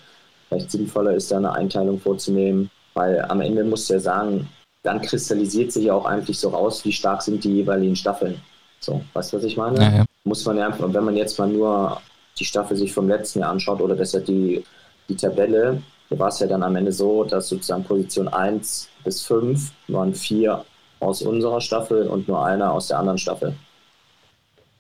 vielleicht 0.54 0.72
sinnvoller 0.72 1.14
ist, 1.14 1.32
da 1.32 1.38
eine 1.38 1.54
Einteilung 1.54 2.00
vorzunehmen? 2.00 2.70
Weil 2.94 3.22
am 3.22 3.42
Ende 3.42 3.64
muss 3.64 3.90
ja 3.90 4.00
sagen, 4.00 4.48
dann 4.84 5.02
kristallisiert 5.02 5.72
sich 5.72 5.86
ja 5.86 5.94
auch 5.94 6.06
eigentlich 6.06 6.38
so 6.38 6.50
raus, 6.50 6.86
wie 6.86 6.92
stark 6.92 7.22
sind 7.22 7.44
die 7.44 7.54
jeweiligen 7.54 7.96
Staffeln. 7.96 8.40
So, 8.80 9.02
weißt 9.14 9.34
du, 9.34 9.38
was 9.38 9.44
ich 9.46 9.58
meine? 9.58 9.78
Ja, 9.80 9.98
ja. 9.98 10.06
Muss 10.26 10.46
man 10.46 10.58
ja 10.58 10.68
einfach, 10.68 10.94
wenn 10.94 11.04
man 11.04 11.18
jetzt 11.18 11.40
mal 11.40 11.48
nur 11.48 12.02
die 12.38 12.46
Staffel 12.46 12.78
sich 12.78 12.94
vom 12.94 13.08
letzten 13.08 13.40
Jahr 13.40 13.52
anschaut 13.52 13.82
oder 13.82 13.96
besser 13.96 14.20
die, 14.20 14.64
die 15.10 15.16
Tabelle, 15.16 15.82
da 16.10 16.20
war 16.20 16.28
es 16.28 16.40
ja 16.40 16.48
dann 16.48 16.64
am 16.64 16.76
Ende 16.76 16.92
so, 16.92 17.24
dass 17.24 17.50
sozusagen 17.50 17.84
Position 17.84 18.28
1 18.28 18.90
bis 19.04 19.24
5 19.24 19.72
waren 19.88 20.14
vier 20.14 20.64
aus 21.00 21.22
unserer 21.22 21.62
Staffel 21.62 22.08
und 22.08 22.28
nur 22.28 22.46
einer 22.46 22.72
aus 22.72 22.88
der 22.88 23.00
anderen 23.00 23.18
Staffel. 23.18 23.56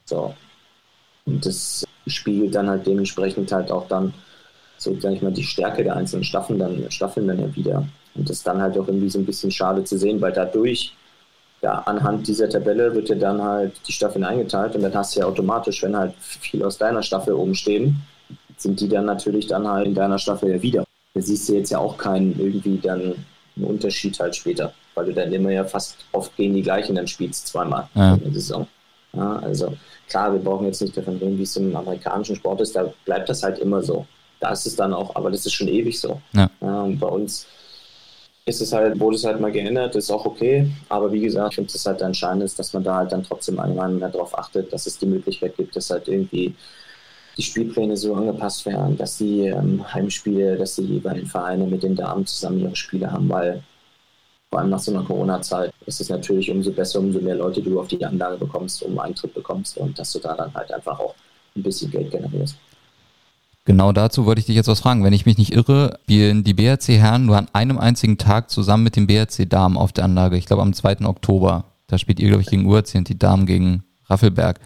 So. 0.06 0.34
Und 1.26 1.46
das 1.46 1.86
spiegelt 2.08 2.54
dann 2.56 2.70
halt 2.70 2.86
dementsprechend 2.86 3.52
halt 3.52 3.72
auch 3.72 3.88
dann, 3.88 4.14
so 4.84 4.96
sag 5.00 5.14
ich 5.14 5.22
mal, 5.22 5.32
die 5.32 5.44
Stärke 5.44 5.84
der 5.84 5.96
einzelnen 5.96 6.24
Staffeln 6.24 6.60
dann, 6.60 6.92
Staffeln 6.92 7.28
dann 7.28 7.40
ja 7.40 7.56
wieder. 7.56 7.86
Und 8.16 8.30
das 8.30 8.38
ist 8.38 8.48
dann 8.48 8.62
halt 8.62 8.78
auch 8.78 8.88
irgendwie 8.88 9.10
so 9.10 9.20
ein 9.20 9.26
bisschen 9.26 9.52
schade 9.52 9.84
zu 9.84 9.98
sehen, 9.98 10.22
weil 10.22 10.34
dadurch, 10.34 10.94
ja, 11.62 11.80
anhand 11.80 12.28
dieser 12.28 12.50
Tabelle 12.50 12.94
wird 12.94 13.10
ja 13.10 13.16
dann 13.16 13.42
halt 13.42 13.74
die 13.88 13.94
Staffeln 13.94 14.24
eingeteilt 14.24 14.76
und 14.76 14.82
dann 14.82 14.94
hast 14.94 15.16
du 15.16 15.22
ja 15.22 15.26
automatisch, 15.26 15.82
wenn 15.84 15.96
halt 15.96 16.14
viel 16.20 16.64
aus 16.64 16.78
deiner 16.78 17.02
Staffel 17.02 17.34
oben 17.34 17.56
stehen, 17.56 18.02
sind 18.58 18.80
die 18.80 18.90
dann 18.90 19.06
natürlich 19.06 19.48
dann 19.48 19.68
halt 19.68 19.88
in 19.88 19.96
deiner 19.96 20.20
Staffel 20.20 20.52
ja 20.52 20.62
wieder. 20.62 20.84
Da 21.14 21.22
siehst 21.22 21.48
du 21.50 21.54
jetzt 21.54 21.72
ja 21.72 21.80
auch 21.80 21.98
keinen 21.98 22.38
irgendwie 22.40 22.78
dann 22.78 23.16
einen 23.56 23.66
Unterschied 23.66 24.20
halt 24.20 24.36
später, 24.36 24.74
weil 24.96 25.06
du 25.06 25.14
dann 25.14 25.32
immer 25.32 25.52
ja 25.52 25.64
fast 25.64 25.98
oft 26.12 26.36
gegen 26.36 26.54
die 26.54 26.62
gleichen 26.62 26.96
dann 26.96 27.08
spielst, 27.08 27.48
zweimal 27.48 27.88
ja. 27.96 28.16
in 28.16 28.24
der 28.24 28.34
Saison. 28.34 28.68
Ja, 29.14 29.38
also 29.38 29.74
klar, 30.10 30.34
wir 30.34 30.40
brauchen 30.40 30.66
jetzt 30.66 30.82
nicht 30.82 30.98
davon 30.98 31.18
reden, 31.18 31.38
wie 31.38 31.44
es 31.44 31.56
im 31.56 31.76
amerikanischen 31.76 32.36
Sport 32.36 32.62
ist, 32.62 32.76
da 32.76 32.92
bleibt 33.06 33.30
das 33.30 33.44
halt 33.44 33.60
immer 33.60 33.82
so. 33.82 34.08
Da 34.44 34.52
ist 34.52 34.68
es 34.68 34.76
dann 34.76 34.94
auch, 34.94 35.16
aber 35.16 35.32
das 35.32 35.46
ist 35.46 35.54
schon 35.54 35.70
ewig 35.70 35.98
so. 35.98 36.22
Ja. 36.34 36.50
und 36.60 37.00
bei 37.00 37.08
uns 37.08 37.48
ist 38.46 38.60
es 38.60 38.74
halt, 38.74 39.00
wurde 39.00 39.16
es 39.16 39.24
halt 39.24 39.40
mal 39.40 39.54
geändert, 39.54 39.96
ist 39.96 40.12
auch 40.12 40.26
okay. 40.26 40.70
Aber 40.90 41.14
wie 41.14 41.22
gesagt, 41.22 41.52
ich 41.52 41.56
finde 41.56 41.72
es 41.74 41.86
halt 41.86 42.02
entscheidend 42.02 42.44
ist, 42.44 42.60
dass 42.60 42.74
man 42.74 42.84
da 42.84 42.96
halt 42.98 43.14
dann 43.14 43.24
trotzdem 43.24 43.58
allgemein 43.58 44.00
mehr 44.00 44.10
darauf 44.10 44.38
achtet, 44.38 44.74
dass 44.74 44.86
es 44.86 44.98
die 44.98 45.06
Möglichkeit 45.06 45.56
gibt, 45.56 45.78
dass 45.78 45.90
halt 45.90 46.10
irgendwie 46.10 46.54
die 47.38 47.42
Spielpläne 47.42 47.96
so 47.96 48.14
angepasst 48.16 48.66
werden, 48.66 48.98
dass 48.98 49.18
die 49.18 49.48
ähm, 49.48 49.82
Heimspiele, 49.94 50.58
dass 50.58 50.76
die 50.76 50.84
jeweiligen 50.84 51.28
Vereine 51.28 51.66
mit 51.66 51.84
den 51.84 51.96
Damen 51.96 52.26
zusammen 52.26 52.60
ihre 52.60 52.76
Spiele 52.76 53.10
haben, 53.10 53.30
weil 53.30 53.64
vor 54.52 54.60
allem 54.60 54.72
nach 54.72 54.80
so 54.80 54.92
einer 54.92 55.06
Corona-Zeit 55.06 55.72
ist 55.86 56.02
es 56.02 56.10
natürlich 56.10 56.52
umso 56.52 56.72
besser, 56.74 57.00
umso 57.00 57.22
mehr 57.22 57.36
Leute 57.36 57.62
du 57.62 57.80
auf 57.80 57.88
die 57.88 58.04
Anlage 58.04 58.38
bekommst, 58.38 58.84
um 58.84 59.00
Eintritt 59.00 59.34
bekommst 59.34 59.78
und 59.78 59.98
dass 59.98 60.12
du 60.12 60.20
da 60.20 60.36
dann 60.36 60.54
halt 60.54 60.70
einfach 60.70 61.00
auch 61.00 61.16
ein 61.56 61.64
bisschen 61.64 61.90
Geld 61.90 62.12
generierst. 62.12 62.58
Genau 63.66 63.94
dazu 63.94 64.26
wollte 64.26 64.40
ich 64.40 64.46
dich 64.46 64.56
jetzt 64.56 64.68
was 64.68 64.82
fragen. 64.82 65.04
Wenn 65.04 65.14
ich 65.14 65.26
mich 65.26 65.38
nicht 65.38 65.54
irre, 65.54 65.98
spielen 66.04 66.44
die 66.44 66.54
BRC 66.54 66.90
Herren 66.90 67.26
nur 67.26 67.38
an 67.38 67.48
einem 67.54 67.78
einzigen 67.78 68.18
Tag 68.18 68.50
zusammen 68.50 68.84
mit 68.84 68.96
den 68.96 69.08
BRC 69.08 69.50
Damen 69.50 69.78
auf 69.78 69.94
der 69.94 70.04
Anlage. 70.04 70.38
Ich 70.38 70.46
glaube 70.46 70.62
am 70.62 70.74
2. 70.74 71.06
Oktober. 71.06 71.66
Da 71.88 71.98
spielt 71.98 72.20
ihr, 72.20 72.28
glaube 72.28 72.42
ich, 72.42 72.50
gegen 72.50 72.66
URC 72.66 72.96
und 72.96 73.10
die 73.10 73.18
Damen 73.18 73.46
gegen 73.46 73.84
Raffelberg. 74.10 74.60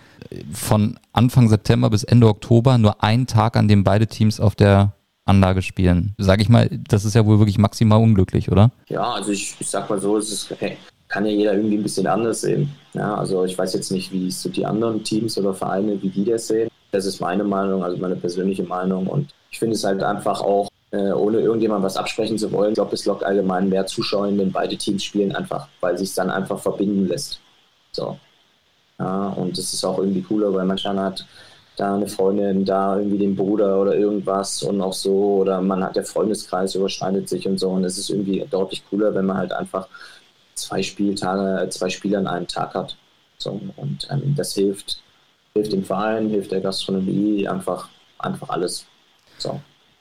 Von 0.52 1.00
Anfang 1.14 1.48
September 1.48 1.90
bis 1.90 2.04
Ende 2.04 2.28
Oktober 2.28 2.78
nur 2.78 3.04
ein 3.04 3.28
Tag, 3.28 3.56
an 3.56 3.68
dem 3.68 3.84
beide 3.84 4.08
Teams 4.08 4.40
auf 4.40 4.56
der 4.56 4.94
Anlage 5.26 5.62
spielen. 5.62 6.16
Sag 6.18 6.42
ich 6.42 6.50
mal, 6.50 6.70
das 6.88 7.06
ist 7.06 7.14
ja 7.14 7.26
wohl 7.26 7.38
wirklich 7.38 7.58
maximal 7.58 8.02
unglücklich, 8.02 8.52
oder? 8.52 8.72
Ja, 8.88 9.12
also 9.12 9.32
ich, 9.32 9.56
ich 9.60 9.70
sag 9.70 9.90
mal 9.90 10.00
so, 10.00 10.18
es 10.18 10.32
ist, 10.32 10.56
hey, 10.60 10.78
kann 11.08 11.26
ja 11.26 11.32
jeder 11.32 11.54
irgendwie 11.54 11.78
ein 11.78 11.84
bisschen 11.84 12.08
anders 12.08 12.42
sehen. 12.42 12.70
Ja, 12.94 13.16
also 13.16 13.46
ich 13.46 13.58
weiß 13.58 13.74
jetzt 13.74 13.92
nicht, 13.92 14.12
wie 14.12 14.32
so 14.32 14.50
die 14.50 14.66
anderen 14.66 15.04
Teams 15.04 15.38
oder 15.38 15.54
Vereine, 15.54 16.02
wie 16.02 16.10
die 16.10 16.26
das 16.26 16.48
sehen. 16.48 16.70
Das 16.92 17.06
ist 17.06 17.20
meine 17.20 17.44
Meinung, 17.44 17.84
also 17.84 17.98
meine 17.98 18.16
persönliche 18.16 18.64
Meinung. 18.64 19.08
Und 19.08 19.34
ich 19.52 19.60
finde 19.60 19.76
es 19.76 19.84
halt 19.84 20.04
einfach 20.04 20.42
auch, 20.42 20.70
äh, 20.92 21.12
ohne 21.12 21.40
irgendjemand 21.40 21.84
was 21.84 21.98
absprechen 21.98 22.38
zu 22.38 22.52
wollen, 22.52 22.70
ich 22.70 22.76
glaube, 22.76 22.96
es 22.96 23.06
lockt 23.06 23.24
allgemein 23.24 23.70
mehr 23.70 23.86
Zuschauer, 23.86 24.28
wenn 24.38 24.52
beide 24.52 24.78
Teams 24.78 25.04
spielen, 25.04 25.36
einfach, 25.36 25.68
weil 25.82 25.98
sich 25.98 26.14
dann 26.14 26.30
einfach 26.30 26.60
verbinden 26.60 27.08
lässt. 27.08 27.40
So. 27.92 28.18
Ja, 29.00 29.30
und 29.30 29.58
das 29.58 29.74
ist 29.74 29.84
auch 29.84 30.00
irgendwie 30.00 30.22
cooler, 30.22 30.54
weil 30.54 30.66
manchmal 30.66 31.00
hat 31.00 31.26
da 31.76 31.96
eine 31.96 32.08
Freundin, 32.08 32.66
da 32.66 32.98
irgendwie 32.98 33.20
den 33.20 33.36
Bruder 33.36 33.80
oder 33.80 33.96
irgendwas 33.96 34.64
und 34.64 34.82
auch 34.82 34.94
so, 34.94 35.38
oder 35.42 35.62
man 35.62 35.84
hat 35.84 35.96
der 35.96 36.06
Freundeskreis 36.06 36.74
überschneidet 36.76 37.30
sich 37.30 37.48
und 37.48 37.60
so. 37.60 37.70
Und 37.70 37.84
es 37.84 37.98
ist 37.98 38.10
irgendwie 38.10 38.44
deutlich 38.50 38.84
cooler, 38.90 39.14
wenn 39.14 39.26
man 39.28 39.38
halt 39.38 39.54
einfach 39.54 39.88
zwei 40.56 40.82
Spieltage, 40.82 41.70
zwei 41.70 41.90
Spiele 41.90 42.18
an 42.18 42.28
einem 42.28 42.48
Tag 42.48 42.74
hat. 42.74 42.98
So, 43.38 43.62
und 43.76 44.08
ähm, 44.10 44.34
das 44.36 44.56
hilft 44.56 45.04
hilft 45.58 45.74
dem 45.74 45.84
Verein, 45.84 46.30
hilft 46.30 46.52
der 46.52 46.62
Gastronomie, 46.62 47.48
einfach, 47.48 47.90
einfach 48.20 48.50
alles. 48.50 48.86
So. 49.38 49.60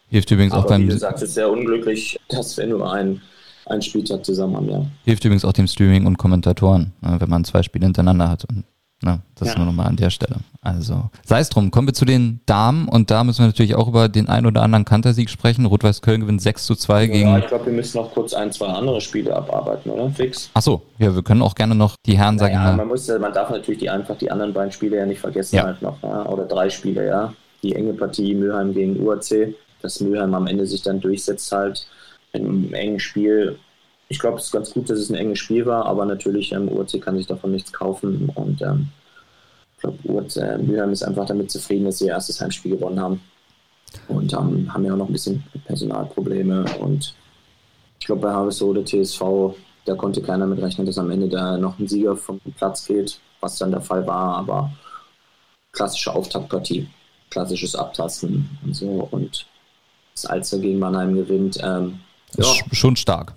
Hilft 0.09 0.31
übrigens 0.31 0.53
Aber 0.53 0.65
auch 0.65 0.69
beim. 0.69 0.83
Wie 0.83 0.87
gesagt, 0.87 1.17
es 1.17 1.29
ist 1.31 1.35
sehr 1.35 1.51
unglücklich, 1.51 2.19
dass 2.29 2.57
wir 2.57 2.67
nur 2.67 2.93
einen, 2.93 3.21
einen 3.67 3.83
Spieltag 3.83 4.25
zusammen 4.25 4.57
haben, 4.57 4.71
ja. 4.71 4.87
Hilft 5.05 5.25
übrigens 5.25 5.45
auch 5.45 5.53
dem 5.53 5.67
Streaming 5.67 6.07
und 6.07 6.17
Kommentatoren, 6.17 6.93
ne, 7.01 7.17
wenn 7.19 7.29
man 7.29 7.45
zwei 7.45 7.63
Spiele 7.63 7.87
hintereinander 7.87 8.29
hat 8.29 8.45
und 8.45 8.65
Ne, 9.03 9.21
das 9.35 9.49
ja. 9.49 9.57
nur 9.59 9.67
nochmal 9.67 9.89
an 9.89 9.97
der 9.97 10.09
Stelle. 10.09 10.37
Also, 10.63 11.11
sei 11.23 11.41
es 11.41 11.51
drum. 11.51 11.71
Kommen 11.71 11.87
wir 11.87 11.93
zu 11.93 12.07
den 12.07 12.41
Damen 12.47 12.89
und 12.89 13.11
da 13.11 13.25
müssen 13.25 13.41
wir 13.41 13.47
natürlich 13.47 13.75
auch 13.75 13.89
über 13.89 14.09
den 14.09 14.27
ein 14.27 14.47
oder 14.47 14.63
anderen 14.63 14.87
Kantersieg 14.87 15.29
sprechen. 15.29 15.67
Rot-Weiß 15.67 16.01
Köln 16.01 16.23
gewinnt 16.23 16.41
6 16.41 16.65
zu 16.65 16.75
2 16.75 17.03
ja, 17.03 17.07
gegen. 17.07 17.37
Ich 17.37 17.47
glaube, 17.47 17.67
wir 17.67 17.75
müssen 17.75 17.99
noch 17.99 18.13
kurz 18.13 18.33
ein, 18.33 18.51
zwei 18.53 18.69
andere 18.69 19.03
Spiele 19.03 19.37
abarbeiten, 19.37 19.91
oder? 19.91 20.09
Fix. 20.09 20.51
Ach 20.55 20.63
so, 20.63 20.83
ja, 20.99 21.15
wir 21.15 21.23
können 21.23 21.43
auch 21.43 21.55
gerne 21.55 21.75
noch 21.75 21.95
die 22.07 22.17
Herren, 22.17 22.37
naja, 22.37 22.55
sagen 22.55 22.65
mal. 22.65 22.77
Man, 22.79 22.89
muss, 22.89 23.07
man 23.07 23.33
darf 23.35 23.51
natürlich 23.51 23.81
die, 23.81 23.91
einfach 23.91 24.17
die 24.17 24.31
anderen 24.31 24.55
beiden 24.55 24.73
Spiele 24.73 24.97
ja 24.97 25.05
nicht 25.05 25.21
vergessen, 25.21 25.57
ja. 25.57 25.65
halt 25.65 25.83
noch. 25.83 26.03
Ja? 26.03 26.25
Oder 26.27 26.47
drei 26.47 26.71
Spiele, 26.71 27.07
ja. 27.07 27.35
Die 27.63 27.75
enge 27.75 27.93
Partie 27.93 28.35
Mülheim 28.35 28.73
gegen 28.73 28.99
UAC, 29.07 29.55
dass 29.83 30.01
Mülheim 30.01 30.35
am 30.35 30.47
Ende 30.47 30.67
sich 30.67 30.83
dann 30.83 31.01
durchsetzt, 31.01 31.53
halt 31.53 31.87
in 32.33 32.47
einem 32.47 32.75
engen 32.75 32.99
Spiel 32.99 33.59
ich 34.09 34.19
glaube, 34.19 34.39
es 34.39 34.45
ist 34.45 34.53
ganz 34.53 34.73
gut, 34.73 34.89
dass 34.89 34.99
es 34.99 35.11
ein 35.11 35.17
enges 35.17 35.39
Spiel 35.39 35.67
war, 35.67 35.87
aber 35.87 36.05
natürlich, 36.05 36.53
ähm, 36.53 36.69
UAC 36.69 37.01
kann 37.01 37.17
sich 37.17 37.27
davon 37.27 37.53
nichts 37.53 37.73
kaufen 37.73 38.31
und 38.35 38.63
ähm, 38.63 38.89
ich 39.77 39.83
glaube, 39.83 40.27
äh, 40.37 40.59
Mülheim 40.59 40.93
ist 40.93 41.03
einfach 41.03 41.27
damit 41.27 41.51
zufrieden, 41.51 41.85
dass 41.85 41.99
sie 41.99 42.07
ihr 42.07 42.13
erstes 42.13 42.41
Heimspiel 42.41 42.77
gewonnen 42.77 42.99
haben. 42.99 43.21
Und 44.09 44.33
ähm, 44.33 44.73
haben 44.73 44.85
ja 44.85 44.93
auch 44.93 44.97
noch 44.97 45.09
ein 45.09 45.13
bisschen 45.13 45.45
Personalprobleme. 45.65 46.65
Und 46.81 47.15
ich 48.01 48.07
glaube, 48.07 48.23
bei 48.23 48.65
oder 48.65 48.85
TSV, 48.85 49.55
da 49.85 49.95
konnte 49.95 50.23
keiner 50.23 50.47
mit 50.47 50.61
rechnen, 50.61 50.87
dass 50.87 50.99
am 50.99 51.11
Ende 51.11 51.29
da 51.29 51.57
noch 51.59 51.79
ein 51.79 51.89
Sieger 51.89 52.17
vom 52.17 52.41
Platz 52.57 52.87
geht, 52.87 53.21
was 53.41 53.59
dann 53.59 53.71
der 53.71 53.81
Fall 53.81 54.07
war. 54.07 54.37
Aber 54.37 54.73
klassische 55.73 56.13
Auftaktpartie, 56.13 56.89
klassisches 57.31 57.75
Abtasten 57.75 58.59
und 58.65 58.75
so. 58.75 59.09
Und 59.11 59.47
das 60.15 60.27
Alster 60.27 60.59
gegen 60.59 60.79
Mannheim 60.79 61.15
gewinnt. 61.15 61.59
Ähm, 61.63 62.01
ja. 62.37 62.47
Schon 62.73 62.97
stark. 62.97 63.35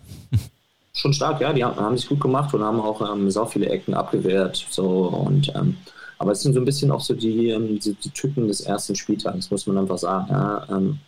Schon 1.00 1.14
stark, 1.14 1.40
ja. 1.40 1.54
Die 1.54 1.64
haben, 1.64 1.80
haben 1.80 1.98
sich 1.98 2.10
gut 2.10 2.20
gemacht 2.20 2.54
und 2.54 2.62
haben 2.62 2.82
auch 2.82 3.02
ähm, 3.10 3.32
so 3.32 3.46
viele 3.46 3.70
Ecken 3.70 3.94
abgewehrt. 3.94 4.66
So 4.70 4.84
und 4.86 5.50
ähm, 5.56 5.78
aber 6.18 6.34
es 6.34 6.42
sind 6.42 6.54
so 6.54 6.60
ein 6.60 6.66
bisschen 6.66 6.92
auch 6.92 7.00
so 7.00 7.14
die, 7.14 7.52
ähm, 7.52 7.80
die, 7.80 7.94
die 7.94 8.10
Tücken 8.10 8.50
des 8.50 8.60
ersten 8.60 8.96
Spieltags, 8.96 9.50
muss 9.50 9.66
man 9.66 9.78
einfach 9.78 9.98
sagen. 9.98 10.28
Ja, 10.30 10.68
ähm, 10.70 11.00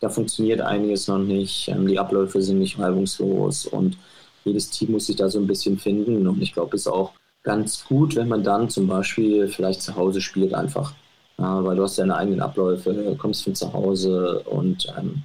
da 0.00 0.08
funktioniert 0.08 0.62
einiges 0.62 1.06
noch 1.08 1.18
nicht, 1.18 1.68
ähm, 1.68 1.86
die 1.86 1.98
Abläufe 1.98 2.40
sind 2.40 2.60
nicht 2.60 2.78
reibungslos 2.78 3.66
und 3.66 3.98
jedes 4.44 4.70
Team 4.70 4.92
muss 4.92 5.06
sich 5.06 5.16
da 5.16 5.28
so 5.28 5.38
ein 5.38 5.46
bisschen 5.46 5.78
finden. 5.78 6.26
Und 6.26 6.40
ich 6.40 6.54
glaube, 6.54 6.74
es 6.74 6.82
ist 6.82 6.92
auch 6.92 7.12
ganz 7.42 7.84
gut, 7.84 8.16
wenn 8.16 8.28
man 8.28 8.42
dann 8.42 8.70
zum 8.70 8.86
Beispiel 8.86 9.48
vielleicht 9.48 9.82
zu 9.82 9.96
Hause 9.96 10.22
spielt 10.22 10.54
einfach. 10.54 10.94
Ja, 11.38 11.62
weil 11.62 11.76
du 11.76 11.82
hast 11.82 11.98
deine 11.98 12.16
eigenen 12.16 12.40
Abläufe, 12.40 13.14
kommst 13.18 13.44
von 13.44 13.54
zu 13.54 13.70
Hause 13.74 14.40
und 14.46 14.86
ähm, 14.98 15.24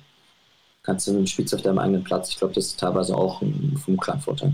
kannst 0.84 1.08
du 1.08 1.26
spielst 1.26 1.54
auf 1.54 1.62
deinem 1.62 1.80
eigenen 1.80 2.04
Platz. 2.04 2.30
Ich 2.30 2.38
glaube, 2.38 2.54
das 2.54 2.68
ist 2.68 2.80
teilweise 2.80 3.16
auch 3.16 3.42
vom 3.84 3.98
kleinen 3.98 4.22
Vorteil. 4.22 4.54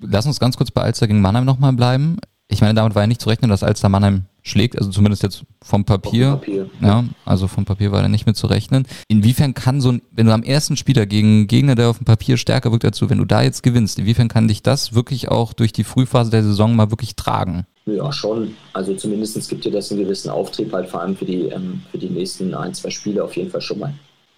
Lass 0.00 0.26
uns 0.26 0.40
ganz 0.40 0.56
kurz 0.56 0.70
bei 0.70 0.82
Alster 0.82 1.06
gegen 1.06 1.20
Mannheim 1.20 1.44
nochmal 1.44 1.72
bleiben 1.72 2.18
ich 2.48 2.60
meine, 2.60 2.74
damit 2.74 2.94
war 2.94 3.02
ja 3.02 3.06
nicht 3.06 3.20
zu 3.20 3.28
rechnen, 3.28 3.50
dass 3.50 3.62
Alster 3.62 3.88
Mannheim 3.88 4.26
schlägt, 4.42 4.76
also 4.76 4.90
zumindest 4.90 5.22
jetzt 5.22 5.44
vom 5.62 5.84
Papier. 5.84 6.30
Vom 6.30 6.38
Papier. 6.40 6.70
Ja, 6.82 7.04
also 7.24 7.48
vom 7.48 7.64
Papier 7.64 7.90
war 7.90 8.02
da 8.02 8.08
nicht 8.08 8.26
mit 8.26 8.36
zu 8.36 8.46
rechnen. 8.46 8.86
Inwiefern 9.08 9.54
kann 9.54 9.80
so 9.80 9.92
ein, 9.92 10.02
wenn 10.10 10.26
du 10.26 10.32
am 10.32 10.42
ersten 10.42 10.76
Spieler 10.76 11.06
gegen 11.06 11.46
Gegner, 11.46 11.74
der 11.74 11.88
auf 11.88 11.98
dem 11.98 12.04
Papier 12.04 12.36
stärker 12.36 12.70
wirkt 12.70 12.84
dazu, 12.84 13.08
wenn 13.08 13.18
du 13.18 13.24
da 13.24 13.42
jetzt 13.42 13.62
gewinnst, 13.62 13.98
inwiefern 13.98 14.28
kann 14.28 14.48
dich 14.48 14.62
das 14.62 14.94
wirklich 14.94 15.28
auch 15.28 15.54
durch 15.54 15.72
die 15.72 15.84
Frühphase 15.84 16.30
der 16.30 16.42
Saison 16.42 16.76
mal 16.76 16.90
wirklich 16.90 17.16
tragen? 17.16 17.66
Ja, 17.86 18.12
schon. 18.12 18.54
Also 18.72 18.94
zumindest 18.94 19.48
gibt 19.48 19.64
dir 19.64 19.72
das 19.72 19.90
einen 19.90 20.00
gewissen 20.00 20.30
Auftrieb 20.30 20.72
halt 20.72 20.88
vor 20.88 21.00
allem 21.00 21.16
für 21.16 21.24
die, 21.24 21.46
ähm, 21.46 21.82
für 21.90 21.98
die 21.98 22.08
nächsten 22.08 22.54
ein, 22.54 22.74
zwei 22.74 22.90
Spiele 22.90 23.24
auf 23.24 23.36
jeden 23.36 23.50
Fall 23.50 23.60
schon 23.60 23.78
mal. 23.78 23.94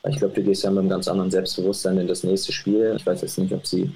Ich 0.09 0.17
glaube, 0.17 0.35
du 0.35 0.43
gehst 0.43 0.65
ja 0.65 0.71
mit 0.71 0.81
einem 0.81 0.89
ganz 0.89 1.09
anderen 1.09 1.31
Selbstbewusstsein 1.31 1.99
in 1.99 2.07
das 2.07 2.23
nächste 2.23 2.53
Spiel. 2.53 2.95
Ich 2.97 3.07
weiß 3.07 3.23
jetzt 3.23 3.39
nicht, 3.39 3.53
ob 3.53 3.67
sie 3.67 3.91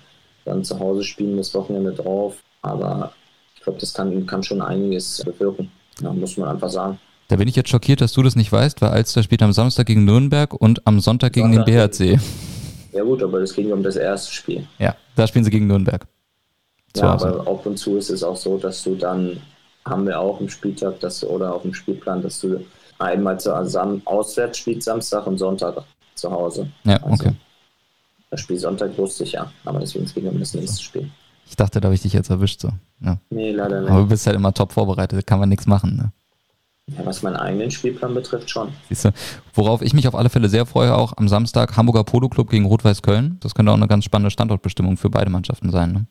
dann 0.45 0.65
zu 0.65 0.79
Hause 0.79 1.05
spielen 1.05 1.37
das 1.37 1.55
Wochenende 1.55 1.93
drauf, 1.93 2.37
aber 2.63 3.13
ich 3.57 3.63
glaube, 3.63 3.79
das 3.79 3.95
kann, 3.95 4.27
kann 4.27 4.43
schon 4.43 4.63
einiges 4.63 5.23
bewirken. 5.25 5.71
Ja, 6.01 6.13
muss 6.13 6.37
man 6.37 6.49
einfach 6.49 6.71
sagen. 6.71 6.99
Da 7.29 7.37
bin 7.37 7.47
ich 7.47 7.55
jetzt 7.55 7.69
schockiert, 7.69 8.01
dass 8.01 8.13
du 8.13 8.23
das 8.23 8.35
nicht 8.35 8.51
weißt, 8.51 8.83
weil 8.83 8.91
Alster 8.91 9.23
spielt 9.23 9.43
am 9.43 9.53
Samstag 9.53 9.87
gegen 9.87 10.05
Nürnberg 10.05 10.53
und 10.55 10.87
am 10.87 10.99
Sonntag 11.01 11.35
gegen 11.35 11.53
Sonntag 11.53 11.93
den 11.93 12.17
BHC. 12.17 12.21
Ja 12.93 13.05
gut, 13.05 13.23
aber 13.23 13.39
es 13.41 13.55
ging 13.55 13.71
um 13.71 13.83
das 13.83 13.97
erste 13.97 14.33
Spiel. 14.33 14.67
Ja, 14.79 14.97
da 15.15 15.27
spielen 15.27 15.45
sie 15.45 15.51
gegen 15.51 15.69
Nürnberg. 15.69 16.07
Ja, 16.97 17.13
aber 17.13 17.47
ab 17.47 17.65
und 17.67 17.77
zu 17.77 17.97
ist 17.97 18.11
es 18.11 18.25
auch 18.25 18.37
so, 18.37 18.59
dass 18.59 18.83
du 18.83 18.97
dann, 18.97 19.41
haben 19.85 20.07
wir 20.07 20.19
auch 20.19 20.41
im 20.41 20.49
Spieltag 20.49 20.99
dass 20.99 21.21
du, 21.21 21.29
oder 21.29 21.55
auf 21.55 21.63
dem 21.63 21.73
Spielplan, 21.73 22.21
dass 22.21 22.41
du 22.41 22.65
einmal 22.99 23.39
zu, 23.39 23.55
also 23.55 24.01
auswärts 24.07 24.59
spielst 24.59 24.87
Samstag 24.87 25.27
und 25.27 25.39
Sonntag 25.39 25.85
zu 26.21 26.31
Hause. 26.31 26.69
Ja, 26.85 27.03
also, 27.03 27.15
okay. 27.15 27.33
Das 28.31 28.41
Spiel 28.41 28.59
Sonntag 28.59 28.97
wusste 28.97 29.25
ich 29.25 29.33
ja, 29.33 29.51
aber 29.65 29.81
deswegen 29.81 30.07
ging 30.07 30.27
es 30.27 30.33
um 30.33 30.39
das 30.39 30.55
nächste 30.55 30.83
Spiel. 30.83 31.11
Ich 31.49 31.57
dachte, 31.57 31.81
da 31.81 31.87
habe 31.87 31.95
ich 31.95 32.03
dich 32.03 32.13
jetzt 32.13 32.31
erwischt. 32.31 32.61
So. 32.61 32.71
Ja. 33.01 33.19
Nee, 33.31 33.51
leider 33.51 33.81
nicht. 33.81 33.91
Aber 33.91 34.03
du 34.03 34.07
bist 34.07 34.27
halt 34.27 34.37
immer 34.37 34.55
top 34.55 34.73
vorbereitet, 34.73 35.19
da 35.19 35.23
kann 35.23 35.41
man 35.41 35.49
nichts 35.49 35.67
machen. 35.67 35.97
Ne? 35.97 36.13
Ja, 36.97 37.07
was 37.07 37.23
meinen 37.23 37.37
eigenen 37.37 37.71
Spielplan 37.71 38.15
betrifft, 38.15 38.51
schon. 38.51 38.73
Siehst 38.89 39.05
du, 39.05 39.11
worauf 39.55 39.83
ich 39.83 39.93
mich 39.93 40.07
auf 40.07 40.15
alle 40.15 40.29
Fälle 40.29 40.49
sehr 40.49 40.67
freue, 40.67 40.95
auch 40.95 41.13
am 41.17 41.29
Samstag 41.29 41.77
Hamburger 41.77 42.05
Polo 42.05 42.29
Club 42.29 42.51
gegen 42.51 42.67
Rot-Weiß 42.67 43.03
Köln. 43.03 43.39
Das 43.41 43.55
könnte 43.55 43.73
auch 43.73 43.77
eine 43.77 43.89
ganz 43.89 44.05
spannende 44.05 44.31
Standortbestimmung 44.31 44.97
für 44.97 45.11
beide 45.11 45.31
Mannschaften 45.31 45.71
sein. 45.71 45.93
Ne? 45.93 46.07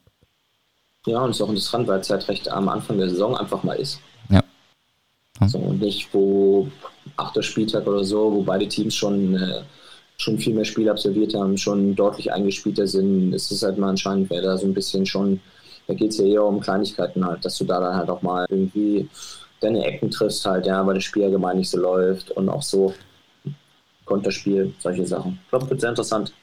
Ja, 1.06 1.22
und 1.22 1.32
es 1.32 1.38
ist 1.38 1.42
auch 1.42 1.50
interessant, 1.50 1.88
weil 1.88 2.00
es 2.00 2.10
halt 2.10 2.28
recht 2.28 2.50
am 2.50 2.70
Anfang 2.70 2.98
der 2.98 3.10
Saison 3.10 3.36
einfach 3.36 3.64
mal 3.64 3.74
ist. 3.74 4.00
Ja. 4.30 4.44
ja. 5.40 5.48
So, 5.48 5.58
und 5.58 5.80
nicht, 5.80 6.14
wo 6.14 6.68
achter 7.18 7.44
Spieltag 7.44 7.88
oder 7.88 8.04
so, 8.04 8.32
wo 8.34 8.44
beide 8.44 8.68
Teams 8.68 8.96
schon, 8.96 9.36
äh, 9.36 9.62
schon 10.20 10.38
viel 10.38 10.54
mehr 10.54 10.66
Spiele 10.66 10.92
absolviert 10.92 11.34
haben, 11.34 11.58
schon 11.58 11.96
deutlich 11.96 12.32
eingespielter 12.32 12.86
sind, 12.86 13.34
ist 13.34 13.52
es 13.52 13.64
halt 13.64 13.78
mal 13.78 13.90
anscheinend, 13.90 14.30
wer 14.30 14.42
da 14.42 14.58
so 14.58 14.68
ein 14.68 14.74
bisschen 14.74 15.06
schon, 15.06 15.40
da 15.88 15.94
geht 15.94 16.12
es 16.12 16.18
ja 16.18 16.26
eher 16.26 16.44
um 16.44 16.60
Kleinigkeiten 16.60 17.26
halt, 17.26 17.44
dass 17.44 17.58
du 17.58 17.64
da 17.64 17.80
dann 17.80 17.96
halt 17.96 18.10
auch 18.10 18.22
mal 18.22 18.46
irgendwie 18.50 19.08
deine 19.62 19.84
Ecken 19.86 20.12
triffst 20.12 20.46
halt, 20.46 20.66
ja, 20.66 20.86
weil 20.86 20.96
das 20.96 21.06
Spiel 21.06 21.24
allgemein 21.24 21.58
nicht 21.58 21.70
so 21.70 21.80
läuft 21.80 22.32
und 22.32 22.50
auch 22.50 22.62
so 22.62 22.94
Konterspiel, 24.06 24.74
solche 24.80 25.08
Sachen. 25.08 25.40
Ich 25.44 25.50
glaube, 25.50 25.70
wird 25.70 25.82
sehr 25.82 25.90
interessant. 25.90 26.34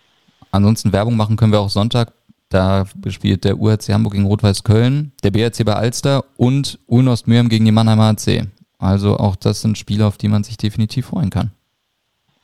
Ansonsten 0.53 0.93
Werbung 0.93 1.17
machen 1.17 1.37
können 1.37 1.53
wir 1.53 1.61
auch 1.61 1.71
Sonntag. 1.71 2.13
Da 2.49 2.87
spielt 3.09 3.45
der 3.45 3.61
UHC 3.61 3.93
Hamburg 3.93 4.15
gegen 4.15 4.27
Rot-Weiß 4.27 4.63
Köln, 4.63 5.13
der 5.23 5.33
BRC 5.33 5.65
bei 5.65 5.75
Alster 5.75 6.25
und 6.37 6.79
Ulnost 6.87 7.27
Mürm 7.27 7.49
gegen 7.49 7.65
die 7.65 7.73
Mannheimer 7.73 8.05
AC. 8.05 8.47
Also 8.79 9.17
auch 9.17 9.37
das 9.37 9.61
sind 9.63 9.77
Spiele, 9.77 10.07
auf 10.07 10.17
die 10.17 10.29
man 10.29 10.45
sich 10.45 10.57
definitiv 10.57 11.07
freuen 11.07 11.31
kann. 11.31 11.51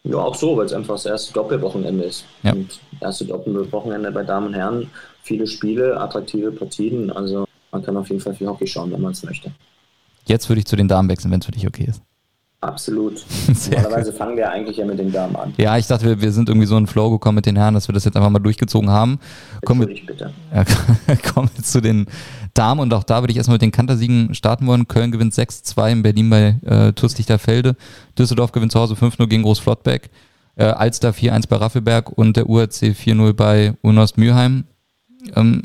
Ja, 0.05 0.17
auch 0.17 0.35
so, 0.35 0.57
weil 0.57 0.67
es 0.67 0.73
einfach 0.73 0.95
das 0.95 1.07
erste 1.07 1.33
Doppelwochenende 1.33 2.05
ist. 2.05 2.25
Ja. 2.43 2.53
Und 2.53 2.81
erste 3.01 3.25
Doppelwochenende 3.25 4.11
bei 4.11 4.25
Damen 4.25 4.49
und 4.49 4.55
Herren, 4.55 4.91
viele 5.23 5.47
Spiele, 5.47 5.99
attraktive 6.01 6.51
Partien. 6.51 7.11
Also 7.11 7.47
man 7.71 7.83
kann 7.83 7.97
auf 7.97 8.09
jeden 8.09 8.21
Fall 8.21 8.35
viel 8.35 8.49
Hockey 8.49 8.67
schauen, 8.67 8.91
wenn 8.93 9.01
man 9.01 9.13
es 9.13 9.23
möchte. 9.23 9.53
Jetzt 10.27 10.49
würde 10.49 10.61
ich 10.61 10.67
zu 10.67 10.77
den 10.77 10.89
Damen 10.89 11.09
wechseln, 11.09 11.31
wenn 11.31 11.41
es 11.41 11.47
für 11.47 11.53
dich 11.53 11.67
okay 11.67 11.87
ist. 11.89 12.03
Absolut. 12.63 13.25
Normalerweise 13.71 14.13
fangen 14.13 14.37
wir 14.37 14.49
eigentlich 14.49 14.77
ja 14.77 14.85
mit 14.85 14.97
den 14.97 15.11
Damen 15.11 15.35
an. 15.35 15.53
Ja, 15.57 15.77
ich 15.79 15.89
dachte, 15.89 16.07
wir, 16.07 16.21
wir 16.21 16.31
sind 16.31 16.49
irgendwie 16.49 16.69
so 16.69 16.77
in 16.77 16.87
Flow 16.87 17.11
gekommen 17.11 17.37
mit 17.37 17.47
den 17.47 17.57
Herren, 17.57 17.75
dass 17.75 17.89
wir 17.89 17.93
das 17.93 18.05
jetzt 18.05 18.17
einfach 18.17 18.31
mal 18.31 18.39
durchgezogen 18.39 18.89
haben. 18.89 19.19
Kommen 19.65 19.89
wir, 19.89 20.07
bitte. 20.07 20.33
Ja, 20.55 20.65
kommen 21.33 21.51
wir 21.55 21.65
zu 21.65 21.81
den 21.81 22.07
Damen 22.55 22.81
und 22.81 22.93
auch 22.93 23.05
da 23.05 23.23
würde 23.23 23.31
ich 23.33 23.37
erstmal 23.37 23.55
mit 23.55 23.63
den 23.63 23.73
Kantersiegen 23.73 24.35
starten 24.35 24.67
wollen. 24.67 24.89
Köln 24.89 25.11
gewinnt 25.11 25.33
6-2 25.33 25.93
in 25.93 26.03
Berlin 26.03 26.31
bei 26.31 26.57
äh, 26.65 26.93
TuS 26.93 27.17
Lichterfelde. 27.19 27.77
Düsseldorf 28.19 28.53
gewinnt 28.53 28.73
zu 28.73 28.81
Hause 28.81 28.95
5-0 28.95 29.27
gegen 29.27 29.43
Großflottbeck. 29.43 30.11
Äh, 30.57 30.65
Alster 30.65 31.11
4-1 31.11 31.49
bei 31.49 31.57
Raffelberg 31.57 32.11
und 32.11 32.37
der 32.37 32.49
URC 32.49 32.95
4-0 32.95 33.33
bei 33.33 33.75
Unost 33.81 34.19
Mülheim. 34.19 34.65
Ähm, 35.35 35.63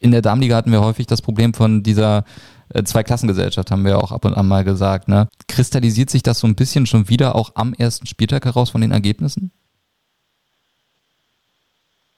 in 0.00 0.12
der 0.12 0.22
Damenliga 0.22 0.56
hatten 0.56 0.70
wir 0.70 0.80
häufig 0.80 1.06
das 1.06 1.22
Problem 1.22 1.54
von 1.54 1.82
dieser 1.82 2.24
äh, 2.68 2.84
Zweiklassengesellschaft, 2.84 3.70
haben 3.70 3.84
wir 3.84 3.98
auch 3.98 4.12
ab 4.12 4.24
und 4.24 4.34
an 4.34 4.46
mal 4.46 4.62
gesagt. 4.62 5.08
Ne? 5.08 5.28
Kristallisiert 5.48 6.10
sich 6.10 6.22
das 6.22 6.38
so 6.38 6.46
ein 6.46 6.54
bisschen 6.54 6.86
schon 6.86 7.08
wieder 7.08 7.34
auch 7.34 7.52
am 7.54 7.74
ersten 7.74 8.06
Spieltag 8.06 8.44
heraus 8.44 8.70
von 8.70 8.80
den 8.80 8.92
Ergebnissen? 8.92 9.50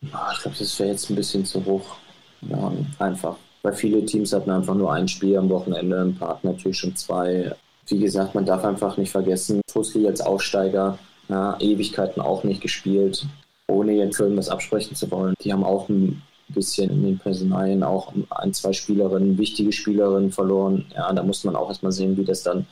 Ich 0.02 0.11
glaube, 0.11 0.56
das 0.59 0.78
wäre 0.78 0.90
jetzt 0.90 1.11
ein 1.11 1.16
bisschen 1.16 1.44
zu 1.44 1.64
hoch. 1.64 1.96
Ja, 2.42 2.72
einfach. 2.98 3.37
Weil 3.62 3.75
viele 3.75 4.05
Teams 4.05 4.33
hatten 4.33 4.51
einfach 4.51 4.75
nur 4.75 4.92
ein 4.92 5.09
Spiel 5.09 5.37
am 5.37 5.51
Wochenende, 5.51 6.01
ein 6.01 6.14
paar 6.14 6.40
natürlich 6.42 6.79
schon 6.79 6.96
zwei. 6.96 7.55
Wie 7.87 7.99
gesagt, 7.99 8.35
man 8.35 8.46
darf 8.46 8.64
einfach 8.64 8.96
nicht 8.96 9.11
vergessen, 9.11 9.61
Fusli 9.70 10.07
als 10.07 10.20
Aufsteiger, 10.20 10.99
ja, 11.29 11.57
Ewigkeiten 11.61 12.23
auch 12.23 12.44
nicht 12.44 12.61
gespielt, 12.61 13.27
ohne 13.68 13.92
jetzt 13.92 14.18
irgendwas 14.18 14.49
absprechen 14.49 14.96
zu 14.96 15.11
wollen. 15.11 15.35
Die 15.42 15.53
haben 15.53 15.64
auch 15.64 15.88
ein 15.88 16.23
bisschen 16.55 16.90
in 16.90 17.03
den 17.03 17.18
Personalien 17.18 17.83
auch 17.83 18.12
ein, 18.31 18.53
zwei 18.53 18.73
Spielerinnen, 18.73 19.38
wichtige 19.38 19.73
Spielerinnen 19.73 20.33
verloren. 20.33 20.87
Ja, 20.94 21.12
da 21.12 21.23
muss 21.23 21.44
man 21.44 21.57
auch 21.57 21.68
erstmal 21.68 21.92
sehen, 21.92 22.16
wie 22.16 22.25
das 22.25 22.42
dann 22.42 22.66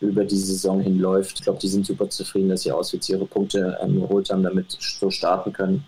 über 0.00 0.24
die 0.24 0.36
Saison 0.36 0.80
hinläuft. 0.80 1.38
Ich 1.38 1.44
glaube, 1.44 1.58
die 1.58 1.68
sind 1.68 1.86
super 1.86 2.08
zufrieden, 2.08 2.48
dass 2.48 2.62
sie 2.62 2.72
auswärts 2.72 3.08
ihre 3.08 3.26
Punkte 3.26 3.78
ähm, 3.80 4.00
geholt 4.00 4.30
haben, 4.30 4.42
damit 4.42 4.76
so 4.78 5.10
starten 5.10 5.52
können. 5.52 5.84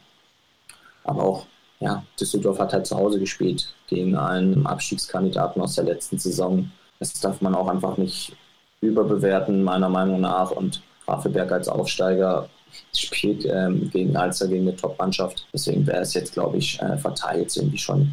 Aber 1.05 1.25
auch, 1.25 1.47
ja, 1.81 2.05
Düsseldorf 2.19 2.59
hat 2.59 2.73
halt 2.73 2.87
zu 2.87 2.97
Hause 2.97 3.19
gespielt 3.19 3.75
gegen 3.87 4.17
einen 4.17 4.67
Abstiegskandidaten 4.67 5.61
aus 5.63 5.75
der 5.75 5.85
letzten 5.85 6.19
Saison. 6.19 6.71
Das 6.99 7.13
darf 7.15 7.41
man 7.41 7.55
auch 7.55 7.69
einfach 7.69 7.97
nicht 7.97 8.37
überbewerten, 8.83 9.63
meiner 9.63 9.89
Meinung 9.89 10.21
nach. 10.21 10.51
Und 10.51 10.83
Grafenberg 11.07 11.51
als 11.51 11.69
Aufsteiger 11.69 12.49
spielt 12.95 13.47
ähm, 13.47 13.91
gegen 13.91 14.15
Alzer, 14.17 14.47
gegen 14.49 14.69
eine 14.69 14.77
Top-Mannschaft. 14.77 15.47
Deswegen 15.53 15.87
wäre 15.87 16.03
es 16.03 16.15
jetzt, 16.15 16.35
glaube 16.35 16.59
ich, 16.59 16.81
äh, 16.81 16.99
verteilt, 16.99 17.57
irgendwie 17.57 17.79
schon 17.79 18.13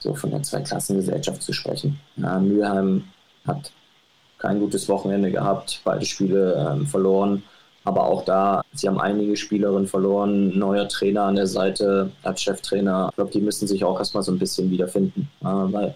so 0.00 0.14
von 0.14 0.30
der 0.30 0.42
Zweiklassengesellschaft 0.42 1.42
zu 1.42 1.52
sprechen. 1.52 2.00
Ja, 2.16 2.38
Mülheim 2.38 3.04
hat 3.46 3.70
kein 4.38 4.60
gutes 4.60 4.88
Wochenende 4.88 5.30
gehabt, 5.30 5.80
beide 5.84 6.04
Spiele 6.04 6.70
ähm, 6.70 6.86
verloren. 6.86 7.42
Aber 7.84 8.06
auch 8.06 8.24
da, 8.24 8.62
sie 8.72 8.88
haben 8.88 8.98
einige 8.98 9.36
Spielerinnen 9.36 9.86
verloren, 9.86 10.58
neuer 10.58 10.88
Trainer 10.88 11.24
an 11.24 11.36
der 11.36 11.46
Seite 11.46 12.10
als 12.22 12.42
Cheftrainer. 12.42 13.08
Ich 13.10 13.16
glaube, 13.16 13.30
die 13.30 13.40
müssen 13.40 13.68
sich 13.68 13.84
auch 13.84 13.98
erstmal 13.98 14.22
so 14.22 14.32
ein 14.32 14.38
bisschen 14.38 14.70
wiederfinden. 14.70 15.28
Weil, 15.40 15.94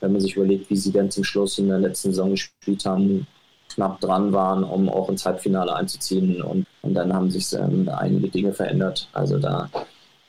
wenn 0.00 0.12
man 0.12 0.20
sich 0.20 0.34
überlegt, 0.34 0.68
wie 0.68 0.76
sie 0.76 0.92
dann 0.92 1.10
zum 1.10 1.22
Schluss 1.22 1.58
in 1.58 1.68
der 1.68 1.78
letzten 1.78 2.10
Saison 2.10 2.30
gespielt 2.30 2.84
haben, 2.84 3.26
knapp 3.68 4.00
dran 4.00 4.32
waren, 4.32 4.64
um 4.64 4.88
auch 4.88 5.08
ins 5.08 5.24
Halbfinale 5.24 5.74
einzuziehen. 5.74 6.42
Und, 6.42 6.66
und 6.82 6.94
dann 6.94 7.12
haben 7.12 7.30
sich 7.30 7.52
ähm, 7.52 7.88
einige 7.88 8.28
Dinge 8.28 8.52
verändert. 8.52 9.08
Also 9.12 9.38
da 9.38 9.70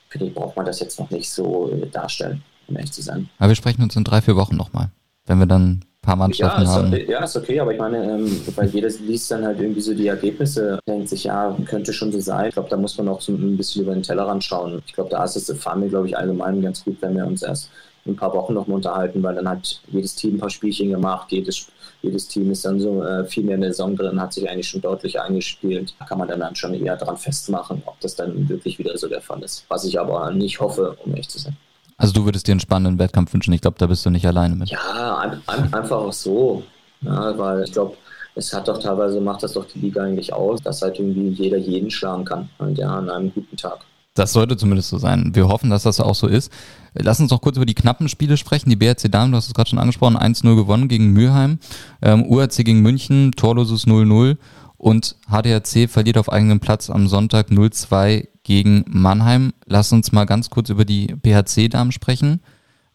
finde 0.09 0.27
ich, 0.27 0.33
braucht 0.33 0.55
man 0.55 0.65
das 0.65 0.79
jetzt 0.79 0.99
noch 0.99 1.09
nicht 1.09 1.29
so 1.29 1.71
äh, 1.71 1.87
darstellen, 1.87 2.43
um 2.67 2.75
ehrlich 2.75 2.91
zu 2.91 3.01
sein. 3.01 3.29
Aber 3.39 3.49
wir 3.49 3.55
sprechen 3.55 3.81
uns 3.81 3.95
in 3.95 4.03
drei, 4.03 4.21
vier 4.21 4.35
Wochen 4.35 4.55
nochmal, 4.55 4.91
wenn 5.25 5.39
wir 5.39 5.47
dann 5.47 5.85
paar 6.09 6.17
Mannschaften 6.17 6.63
ja, 6.63 6.69
haben. 6.69 6.93
ja, 7.07 7.23
ist 7.23 7.37
okay, 7.37 7.59
aber 7.59 7.73
ich 7.73 7.79
meine, 7.79 8.03
ähm, 8.03 8.41
weil 8.55 8.67
jeder 8.69 8.89
liest 9.05 9.31
dann 9.31 9.45
halt 9.45 9.59
irgendwie 9.59 9.81
so 9.81 9.93
die 9.93 10.07
Ergebnisse, 10.07 10.79
denkt 10.87 11.09
sich, 11.09 11.25
ja, 11.25 11.55
könnte 11.65 11.93
schon 11.93 12.11
so 12.11 12.19
sein. 12.19 12.47
Ich 12.47 12.53
glaube, 12.53 12.69
da 12.69 12.77
muss 12.77 12.97
man 12.97 13.07
auch 13.09 13.21
so 13.21 13.31
ein 13.31 13.57
bisschen 13.57 13.83
über 13.83 13.93
den 13.93 14.03
Tellerrand 14.03 14.43
schauen. 14.43 14.81
Ich 14.85 14.93
glaube, 14.93 15.09
da 15.09 15.23
ist 15.23 15.35
es, 15.35 15.51
fahren 15.57 15.81
wir, 15.81 15.89
glaube 15.89 16.07
ich, 16.07 16.17
allgemein 16.17 16.61
ganz 16.61 16.83
gut, 16.83 16.97
wenn 17.01 17.15
wir 17.15 17.25
uns 17.25 17.43
erst 17.43 17.69
in 18.05 18.13
ein 18.13 18.15
paar 18.15 18.33
Wochen 18.33 18.53
noch 18.53 18.67
mal 18.67 18.75
unterhalten, 18.75 19.21
weil 19.21 19.35
dann 19.35 19.49
hat 19.49 19.81
jedes 19.91 20.15
Team 20.15 20.35
ein 20.35 20.39
paar 20.39 20.49
Spielchen 20.49 20.89
gemacht, 20.89 21.31
jedes 21.31 21.67
jedes 22.01 22.27
Team 22.27 22.49
ist 22.51 22.63
dann 22.63 22.79
so 22.79 23.03
äh, 23.03 23.25
viel 23.25 23.43
mehr 23.43 23.55
in 23.55 23.61
der 23.61 23.71
Saison 23.71 23.95
drin, 23.95 24.21
hat 24.21 24.33
sich 24.33 24.49
eigentlich 24.49 24.69
schon 24.69 24.81
deutlich 24.81 25.19
eingespielt. 25.19 25.93
Da 25.99 26.05
kann 26.05 26.17
man 26.17 26.27
dann, 26.27 26.39
dann 26.39 26.55
schon 26.55 26.73
eher 26.73 26.95
dran 26.95 27.17
festmachen, 27.17 27.81
ob 27.85 27.99
das 27.99 28.15
dann 28.15 28.47
wirklich 28.47 28.79
wieder 28.79 28.97
so 28.97 29.07
der 29.07 29.21
Fall 29.21 29.43
ist. 29.43 29.65
Was 29.67 29.83
ich 29.83 29.99
aber 29.99 30.31
nicht 30.31 30.59
hoffe, 30.59 30.95
um 31.03 31.11
ehrlich 31.11 31.29
zu 31.29 31.39
sein. 31.39 31.57
Also 31.99 32.13
du 32.13 32.25
würdest 32.25 32.47
dir 32.47 32.53
einen 32.53 32.61
spannenden 32.61 32.97
Wettkampf 32.97 33.33
wünschen. 33.33 33.53
Ich 33.53 33.61
glaube, 33.61 33.77
da 33.77 33.85
bist 33.85 34.05
du 34.05 34.09
nicht 34.09 34.25
alleine 34.25 34.55
mit. 34.55 34.69
Ja, 34.69 35.17
ein, 35.17 35.41
ein, 35.47 35.73
einfach 35.73 35.97
auch 35.97 36.13
so. 36.13 36.63
Ja, 37.01 37.37
weil 37.37 37.63
ich 37.63 37.73
glaube, 37.73 37.95
es 38.35 38.53
hat 38.53 38.69
doch 38.69 38.79
teilweise, 38.79 39.19
macht 39.19 39.43
das 39.43 39.53
doch 39.53 39.65
die 39.65 39.79
Liga 39.79 40.03
eigentlich 40.03 40.31
aus, 40.31 40.61
dass 40.61 40.81
halt 40.81 40.97
irgendwie 40.97 41.27
jeder 41.29 41.57
jeden 41.57 41.91
schlagen 41.91 42.23
kann. 42.23 42.49
Und 42.57 42.77
ja, 42.77 42.89
an 42.89 43.09
einem 43.09 43.33
guten 43.33 43.57
Tag. 43.57 43.79
Das 44.13 44.31
sollte 44.31 44.55
zumindest 44.55 44.89
so 44.89 44.97
sein. 44.97 45.31
Wir 45.33 45.49
hoffen, 45.49 45.69
dass 45.69 45.83
das 45.83 45.99
auch 45.99 46.15
so 46.15 46.27
ist. 46.27 46.51
Lass 46.93 47.19
uns 47.19 47.31
noch 47.31 47.41
kurz 47.41 47.57
über 47.57 47.65
die 47.65 47.75
knappen 47.75 48.07
Spiele 48.07 48.37
sprechen. 48.37 48.69
Die 48.69 48.77
BRC 48.77 49.11
Damen, 49.11 49.31
du 49.31 49.37
hast 49.37 49.47
es 49.47 49.53
gerade 49.53 49.69
schon 49.69 49.79
angesprochen, 49.79 50.17
1-0 50.17 50.55
gewonnen 50.55 50.87
gegen 50.87 51.11
Mülheim. 51.11 51.59
Ähm, 52.01 52.25
URC 52.25 52.63
gegen 52.63 52.81
München, 52.81 53.33
torloses 53.33 53.85
0-0. 53.87 54.37
Und 54.79 55.17
HDRC 55.27 55.89
verliert 55.89 56.17
auf 56.17 56.31
eigenem 56.31 56.61
Platz 56.61 56.89
am 56.89 57.09
Sonntag 57.09 57.49
0-2 57.49 58.29
gegen 58.43 58.85
Mannheim. 58.87 59.51
Lass 59.65 59.91
uns 59.91 60.13
mal 60.13 60.23
ganz 60.23 60.49
kurz 60.49 60.69
über 60.69 60.85
die 60.85 61.07
BHC-Damen 61.07 61.91
sprechen. 61.91 62.39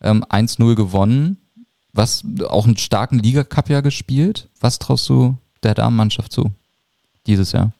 Ähm, 0.01 0.25
1-0 0.25 0.77
gewonnen. 0.77 1.37
Was, 1.93 2.25
auch 2.49 2.65
einen 2.65 2.79
starken 2.79 3.19
Liga-Cup 3.19 3.69
ja 3.69 3.83
gespielt. 3.83 4.49
Was 4.61 4.79
traust 4.79 5.07
du 5.11 5.37
der 5.63 5.75
Damenmannschaft 5.75 6.33
zu? 6.33 6.51
Dieses 7.27 7.53
Jahr? 7.53 7.73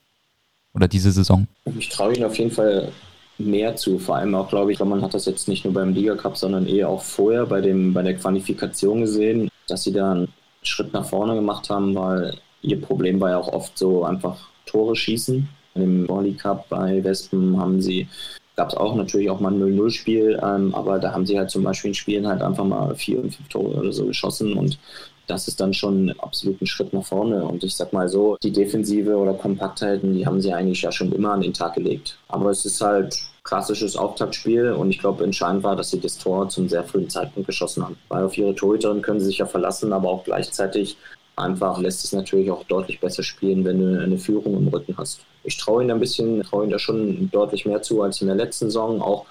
Oder 0.75 0.87
diese 0.87 1.11
Saison? 1.11 1.49
Ich 1.65 1.89
traue 1.89 2.15
ihnen 2.15 2.25
auf 2.25 2.39
jeden 2.39 2.51
Fall 2.51 2.93
mehr 3.39 3.75
zu. 3.75 3.99
Vor 3.99 4.17
allem 4.17 4.35
auch, 4.35 4.51
glaube 4.51 4.71
ich, 4.71 4.81
man 4.81 5.01
hat 5.01 5.15
das 5.15 5.25
jetzt 5.25 5.49
nicht 5.49 5.65
nur 5.65 5.73
beim 5.73 5.95
Liga 5.95 6.15
Cup, 6.15 6.37
sondern 6.37 6.67
eher 6.67 6.91
auch 6.91 7.03
vorher 7.03 7.47
bei, 7.47 7.63
dem, 7.63 7.95
bei 7.95 8.03
der 8.03 8.17
Qualifikation 8.17 9.01
gesehen, 9.01 9.49
dass 9.67 9.85
sie 9.85 9.93
da 9.93 10.13
einen 10.13 10.29
Schritt 10.63 10.93
nach 10.93 11.07
vorne 11.07 11.35
gemacht 11.35 11.71
haben, 11.71 11.95
weil 11.95 12.35
ihr 12.65 12.81
Problem 12.81 13.21
war 13.21 13.31
ja 13.31 13.39
auch 13.39 13.53
oft 13.53 13.79
so 13.79 14.05
einfach 14.05 14.49
Tore 14.67 14.97
schießen. 14.97 15.49
Im 15.75 16.09
Volley 16.09 16.35
Cup 16.35 16.69
bei 16.69 17.03
Wespen 17.03 17.59
haben 17.61 17.81
sie 17.81 18.09
gab 18.57 18.69
es 18.69 18.77
auch 18.77 18.95
natürlich 18.95 19.31
auch 19.31 19.41
mal 19.41 19.53
ein 19.53 19.61
0-0-Spiel, 19.61 20.41
ähm, 20.41 20.75
aber 20.75 21.01
da 21.01 21.13
haben 21.13 21.27
sie 21.27 21.37
halt 21.37 21.51
zum 21.51 21.65
Beispiel 21.65 21.89
in 21.89 21.95
Spielen 21.95 22.29
halt 22.29 22.41
einfach 22.41 22.65
mal 22.65 22.95
vier 22.95 23.21
und 23.21 23.35
fünf 23.35 23.49
Tore 23.49 23.81
oder 23.81 23.93
so 23.93 24.07
geschossen 24.07 24.53
und 24.55 24.79
das 25.27 25.49
ist 25.49 25.61
dann 25.61 25.73
schon 25.73 26.15
absolut 26.19 26.61
ein 26.61 26.67
Schritt 26.67 26.93
nach 26.93 27.05
vorne. 27.05 27.45
Und 27.45 27.65
ich 27.65 27.75
sag 27.75 27.93
mal 27.93 28.09
so, 28.09 28.37
die 28.43 28.53
Defensive 28.53 29.17
oder 29.17 29.35
Kompaktheiten, 29.35 30.15
die 30.15 30.27
haben 30.27 30.41
sie 30.41 30.53
eigentlich 30.53 30.83
ja 30.83 30.93
schon 30.93 31.13
immer 31.13 31.33
an 31.33 31.41
den 31.41 31.55
Tag 31.55 31.75
gelegt. 31.75 32.19
Aber 32.29 32.51
es 32.51 32.67
ist 32.67 32.81
halt 32.81 33.17
klassisches 33.43 33.97
Auftaktspiel 33.97 34.73
und 34.73 34.91
ich 34.91 34.99
glaube, 34.99 35.25
entscheidend 35.25 35.63
war, 35.63 35.77
dass 35.77 35.91
sie 35.91 36.01
das 36.01 36.19
Tor 36.19 36.49
zum 36.49 36.69
sehr 36.69 36.85
frühen 36.85 37.09
Zeitpunkt 37.11 37.47
geschossen 37.47 37.85
haben. 37.85 37.97
Weil 38.09 38.25
auf 38.25 38.37
ihre 38.37 38.55
Torhüterin 38.55 39.03
können 39.03 39.21
sie 39.21 39.27
sich 39.27 39.39
ja 39.39 39.47
verlassen, 39.47 39.93
aber 39.93 40.09
auch 40.09 40.25
gleichzeitig 40.25 40.97
einfach 41.37 41.79
lässt 41.79 42.05
es 42.05 42.13
natürlich 42.13 42.51
auch 42.51 42.65
deutlich 42.65 43.01
besser 43.01 43.23
spielen, 43.23 43.65
wenn 43.65 43.81
du 43.81 44.01
eine 44.01 44.19
Führung 44.19 44.57
im 44.57 44.69
Rücken 44.69 44.97
hast. 44.97 45.21
Ich 45.43 45.57
traue 45.59 45.83
ihnen 45.83 45.91
ein 45.91 46.01
bisschen, 46.01 46.43
traue 46.43 46.65
ihnen 46.65 46.73
da 46.73 46.79
schon 46.79 47.31
deutlich 47.31 47.67
mehr 47.67 47.83
zu 47.83 48.03
als 48.03 48.21
in 48.21 48.29
der 48.29 48.37
letzten 48.37 48.67
Saison, 48.67 49.03
auch 49.03 49.27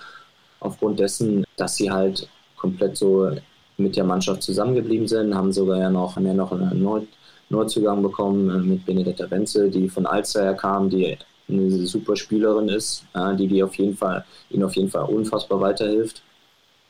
aufgrund 0.59 0.99
dessen, 0.99 1.45
dass 1.57 1.75
sie 1.75 1.91
halt 1.91 2.27
komplett 2.57 2.97
so 2.97 3.31
mit 3.77 3.95
der 3.95 4.03
Mannschaft 4.03 4.43
zusammengeblieben 4.43 5.07
sind, 5.07 5.35
haben 5.35 5.51
sogar 5.51 5.79
ja 5.79 5.89
noch, 5.89 6.15
haben 6.15 6.35
noch 6.35 6.51
einen 6.51 6.83
Neu 6.83 7.01
Neuzugang 7.49 8.01
bekommen 8.01 8.49
äh, 8.49 8.57
mit 8.57 8.85
Benedetta 8.85 9.29
Wenzel, 9.29 9.69
die 9.69 9.89
von 9.89 10.05
Alster 10.05 10.53
kam, 10.55 10.89
die 10.89 11.17
eine 11.49 11.69
super 11.85 12.15
Spielerin 12.15 12.69
ist, 12.69 13.03
die, 13.37 13.47
die 13.47 13.61
auf 13.61 13.75
jeden 13.75 13.97
Fall, 13.97 14.23
ihnen 14.49 14.63
auf 14.63 14.75
jeden 14.75 14.89
Fall 14.89 15.03
unfassbar 15.03 15.59
weiterhilft. 15.59 16.23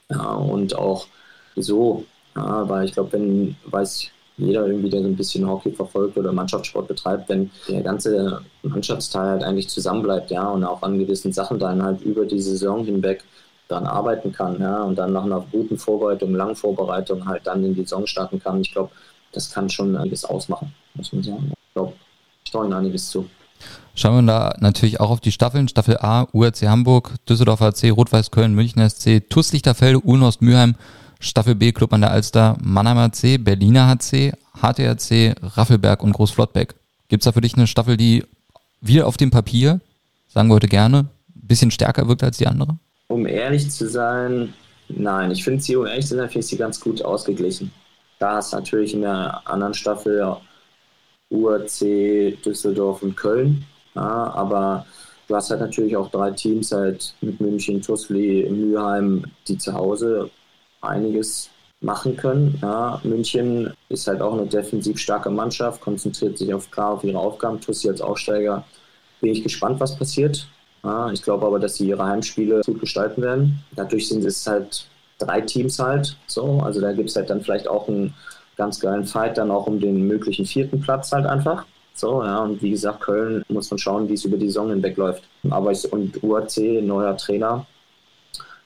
und 0.10 0.76
auch 0.76 1.08
so, 1.56 2.06
weil 2.36 2.86
ich 2.86 2.94
glaube, 2.94 3.14
wenn 3.14 3.56
weiß 3.66 4.12
jeder 4.38 4.66
irgendwie, 4.68 4.90
der 4.90 5.02
so 5.02 5.08
ein 5.08 5.16
bisschen 5.16 5.48
Hockey 5.48 5.72
verfolgt 5.72 6.18
oder 6.18 6.32
Mannschaftssport 6.32 6.88
betreibt, 6.88 7.30
wenn 7.30 7.52
der 7.68 7.82
ganze 7.82 8.42
Mannschaftsteil 8.64 9.30
halt 9.30 9.44
eigentlich 9.44 9.70
zusammenbleibt, 9.70 10.32
ja, 10.32 10.48
und 10.50 10.64
auch 10.64 10.82
an 10.82 10.98
gewissen 10.98 11.34
Sachen 11.34 11.60
dann 11.60 11.84
halt 11.84 12.02
über 12.02 12.26
die 12.26 12.42
Saison 12.42 12.84
hinweg 12.84 13.24
dann 13.68 13.86
arbeiten 13.86 14.32
kann, 14.32 14.60
ja, 14.60 14.84
und 14.84 14.98
dann 14.98 15.14
nach 15.14 15.24
einer 15.24 15.46
guten 15.52 15.78
Vorbereitung, 15.78 16.34
langen 16.36 16.56
Vorbereitung 16.56 17.26
halt 17.26 17.46
dann 17.46 17.64
in 17.64 17.76
die 17.76 17.82
Saison 17.82 18.08
starten 18.08 18.40
kann. 18.40 18.62
Ich 18.62 18.72
glaube, 18.72 18.92
das 19.32 19.52
kann 19.52 19.70
schon 19.70 19.96
einiges 19.96 20.26
ausmachen, 20.26 20.74
muss 20.96 21.14
man 21.14 21.24
sagen. 21.24 21.52
Ich 21.52 21.74
glaube, 21.74 21.94
ich 22.44 22.52
traue 22.52 22.66
ihnen 22.66 22.74
einiges 22.74 23.10
zu. 23.10 23.28
Schauen 23.96 24.26
wir 24.26 24.32
da 24.32 24.56
natürlich 24.60 25.00
auch 25.00 25.12
auf 25.12 25.22
die 25.22 25.32
Staffeln. 25.32 25.68
Staffel 25.68 25.98
A, 25.98 26.28
URC 26.34 26.64
Hamburg, 26.64 27.14
Düsseldorfer 27.30 27.68
AC, 27.68 27.92
Rot-Weiß 27.92 28.32
Köln, 28.32 28.54
München 28.54 28.88
SC, 28.88 29.28
TuS 29.30 29.54
Lichterfelde, 29.54 30.00
Ulnost 30.00 30.42
Mülheim, 30.42 30.76
Staffel 31.24 31.56
B, 31.56 31.72
Club 31.72 31.94
an 31.94 32.02
der 32.02 32.12
Alster, 32.12 32.58
Mannheimer 32.62 33.10
HC, 33.10 33.38
Berliner 33.38 33.88
HC, 33.88 34.34
HTHC, 34.62 35.36
Raffelberg 35.42 36.04
und 36.04 36.12
Großflottbeck. 36.12 36.76
Gibt 37.08 37.22
es 37.22 37.26
da 37.26 37.32
für 37.32 37.42
dich 37.42 37.56
eine 37.56 37.66
Staffel, 37.66 37.96
die 37.96 38.26
wieder 38.82 39.08
auf 39.08 39.16
dem 39.16 39.32
Papier, 39.32 39.80
sagen 40.28 40.50
wir 40.50 40.56
heute 40.56 40.68
gerne, 40.68 41.08
ein 41.36 41.48
bisschen 41.48 41.72
stärker 41.72 42.08
wirkt 42.10 42.24
als 42.24 42.38
die 42.38 42.48
andere? 42.48 42.78
Um 43.08 43.26
ehrlich 43.26 43.72
zu 43.72 43.90
sein, 43.90 44.54
nein. 44.90 45.32
Ich 45.32 45.46
finde 45.46 45.64
sie, 45.64 45.78
um 45.78 45.86
ehrlich 45.86 46.08
zu 46.08 46.16
sein, 46.16 46.28
finde 46.28 46.40
ich 46.40 46.48
sie 46.48 46.58
ganz 46.58 46.80
gut 46.80 47.02
ausgeglichen. 47.04 47.72
Da 48.20 48.40
ist 48.40 48.52
natürlich 48.52 48.94
in 48.94 49.02
der 49.02 49.42
anderen 49.48 49.74
Staffel 49.74 50.38
UAC, 51.30 52.42
Düsseldorf 52.44 53.02
und 53.02 53.16
Köln. 53.16 53.66
Ja, 53.96 54.34
aber 54.34 54.86
du 55.28 55.36
hast 55.36 55.52
halt 55.52 55.62
natürlich 55.62 55.96
auch 55.96 56.12
drei 56.12 56.32
Teams 56.32 56.72
halt 56.74 57.16
mit 57.22 57.40
München, 57.40 57.82
Tussli, 57.82 58.46
Mülheim, 58.50 59.24
die 59.48 59.58
zu 59.58 59.74
Hause 59.74 60.30
einiges 60.84 61.50
machen 61.82 62.16
können. 62.16 62.58
Ja, 62.62 63.00
München 63.04 63.74
ist 63.90 64.08
halt 64.08 64.22
auch 64.22 64.34
eine 64.34 64.46
defensiv 64.46 64.98
starke 64.98 65.30
Mannschaft, 65.30 65.82
konzentriert 65.82 66.38
sich 66.38 66.54
auf 66.54 66.72
klar 66.72 66.94
auf 66.94 67.04
ihre 67.04 67.20
Aufgaben. 67.20 67.60
Tussi 67.60 67.90
als 67.90 68.02
Aufsteiger 68.02 68.64
bin 69.22 69.32
ich 69.32 69.44
gespannt, 69.44 69.80
was 69.80 69.98
passiert. 69.98 70.48
Ja, 70.84 71.12
ich 71.12 71.22
glaube 71.22 71.46
aber, 71.46 71.60
dass 71.60 71.76
sie 71.76 71.88
ihre 71.88 72.06
Heimspiele 72.06 72.62
gut 72.66 72.80
gestalten 72.80 73.22
werden. 73.22 73.60
Dadurch 73.76 74.10
sind 74.10 74.26
es 74.26 74.46
halt 74.46 74.88
drei 75.18 75.42
Teams 75.42 75.80
halt 75.80 76.18
so. 76.28 76.60
Also 76.64 76.82
da 76.82 76.92
gibt 76.92 77.10
es 77.10 77.16
halt 77.16 77.30
dann 77.30 77.42
vielleicht 77.42 77.68
auch 77.68 77.88
einen 77.88 78.14
ganz 78.58 78.80
geilen 78.80 79.06
Fight 79.06 79.38
dann 79.38 79.52
auch 79.52 79.68
um 79.68 79.80
den 79.80 80.08
möglichen 80.08 80.46
vierten 80.46 80.82
Platz 80.82 81.12
halt 81.12 81.26
einfach. 81.26 81.66
So, 81.96 82.24
ja, 82.24 82.40
und 82.40 82.62
wie 82.62 82.72
gesagt, 82.72 83.02
Köln 83.02 83.44
muss 83.50 83.70
man 83.70 83.78
schauen, 83.78 84.10
wie 84.10 84.14
es 84.14 84.26
über 84.26 84.38
die 84.38 84.48
Saison 84.48 84.70
hinweg 84.70 84.98
läuft. 84.98 85.24
Aber 85.50 85.72
ich, 85.72 85.92
und 85.92 86.22
UAC, 86.24 86.82
neuer 86.82 87.16
Trainer, 87.18 87.66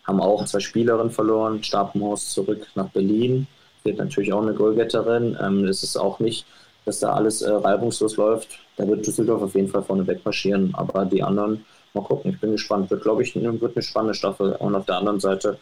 haben 0.08 0.22
auch 0.22 0.46
zwei 0.46 0.60
Spielerinnen 0.60 1.12
verloren. 1.12 1.64
Stapenhorst 1.64 2.32
zurück 2.32 2.68
nach 2.76 2.90
Berlin. 2.90 3.48
Wird 3.84 3.98
natürlich 3.98 4.34
auch 4.34 4.42
eine 4.42 4.54
Goalgetterin. 4.54 5.38
Ähm, 5.42 5.66
es 5.66 5.84
ist 5.84 5.98
auch 5.98 6.20
nicht, 6.20 6.46
dass 6.86 7.00
da 7.00 7.14
alles 7.14 7.42
äh, 7.42 7.52
reibungslos 7.52 8.18
läuft. 8.18 8.60
Da 8.78 8.88
wird 8.88 9.06
Düsseldorf 9.06 9.42
auf 9.42 9.56
jeden 9.56 9.68
Fall 9.68 9.84
vorne 9.84 10.08
wegmarschieren. 10.08 10.74
Aber 10.76 11.06
die 11.06 11.22
anderen, 11.22 11.66
mal 11.94 12.04
gucken, 12.04 12.32
ich 12.32 12.40
bin 12.40 12.54
gespannt. 12.54 12.90
Wird, 12.90 13.04
glaube 13.04 13.24
ich, 13.24 13.36
wird 13.36 13.76
eine 13.76 13.84
spannende 13.84 14.14
Staffel. 14.14 14.54
Und 14.54 14.76
auf 14.76 14.86
der 14.86 14.98
anderen 14.98 15.20
Seite 15.20 15.58